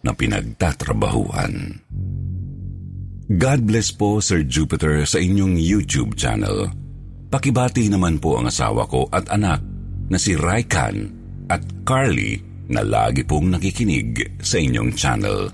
na 0.00 0.16
pinagtatrabahuhan. 0.16 1.84
God 3.30 3.60
bless 3.62 3.92
po, 3.92 4.24
Sir 4.24 4.48
Jupiter, 4.48 5.04
sa 5.04 5.20
inyong 5.20 5.60
YouTube 5.60 6.16
channel. 6.16 6.72
Pakibati 7.30 7.86
naman 7.86 8.18
po 8.18 8.40
ang 8.40 8.50
asawa 8.50 8.88
ko 8.90 9.06
at 9.12 9.30
anak 9.30 9.62
na 10.10 10.18
si 10.18 10.34
Raikan 10.34 11.06
at 11.46 11.62
Carly 11.86 12.49
na 12.70 12.86
lagi 12.86 13.26
pong 13.26 13.50
nakikinig 13.50 14.38
sa 14.38 14.56
inyong 14.62 14.94
channel. 14.94 15.50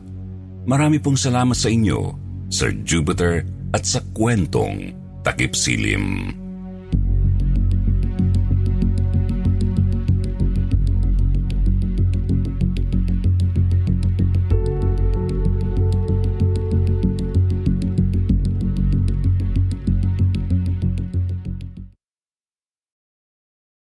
Marami 0.69 1.01
pong 1.01 1.17
salamat 1.17 1.57
sa 1.57 1.73
inyo, 1.73 2.13
Sir 2.53 2.77
Jupiter, 2.85 3.43
at 3.73 3.83
sa 3.83 4.05
kwentong 4.13 4.93
Takip 5.25 5.57
Silim. 5.57 6.31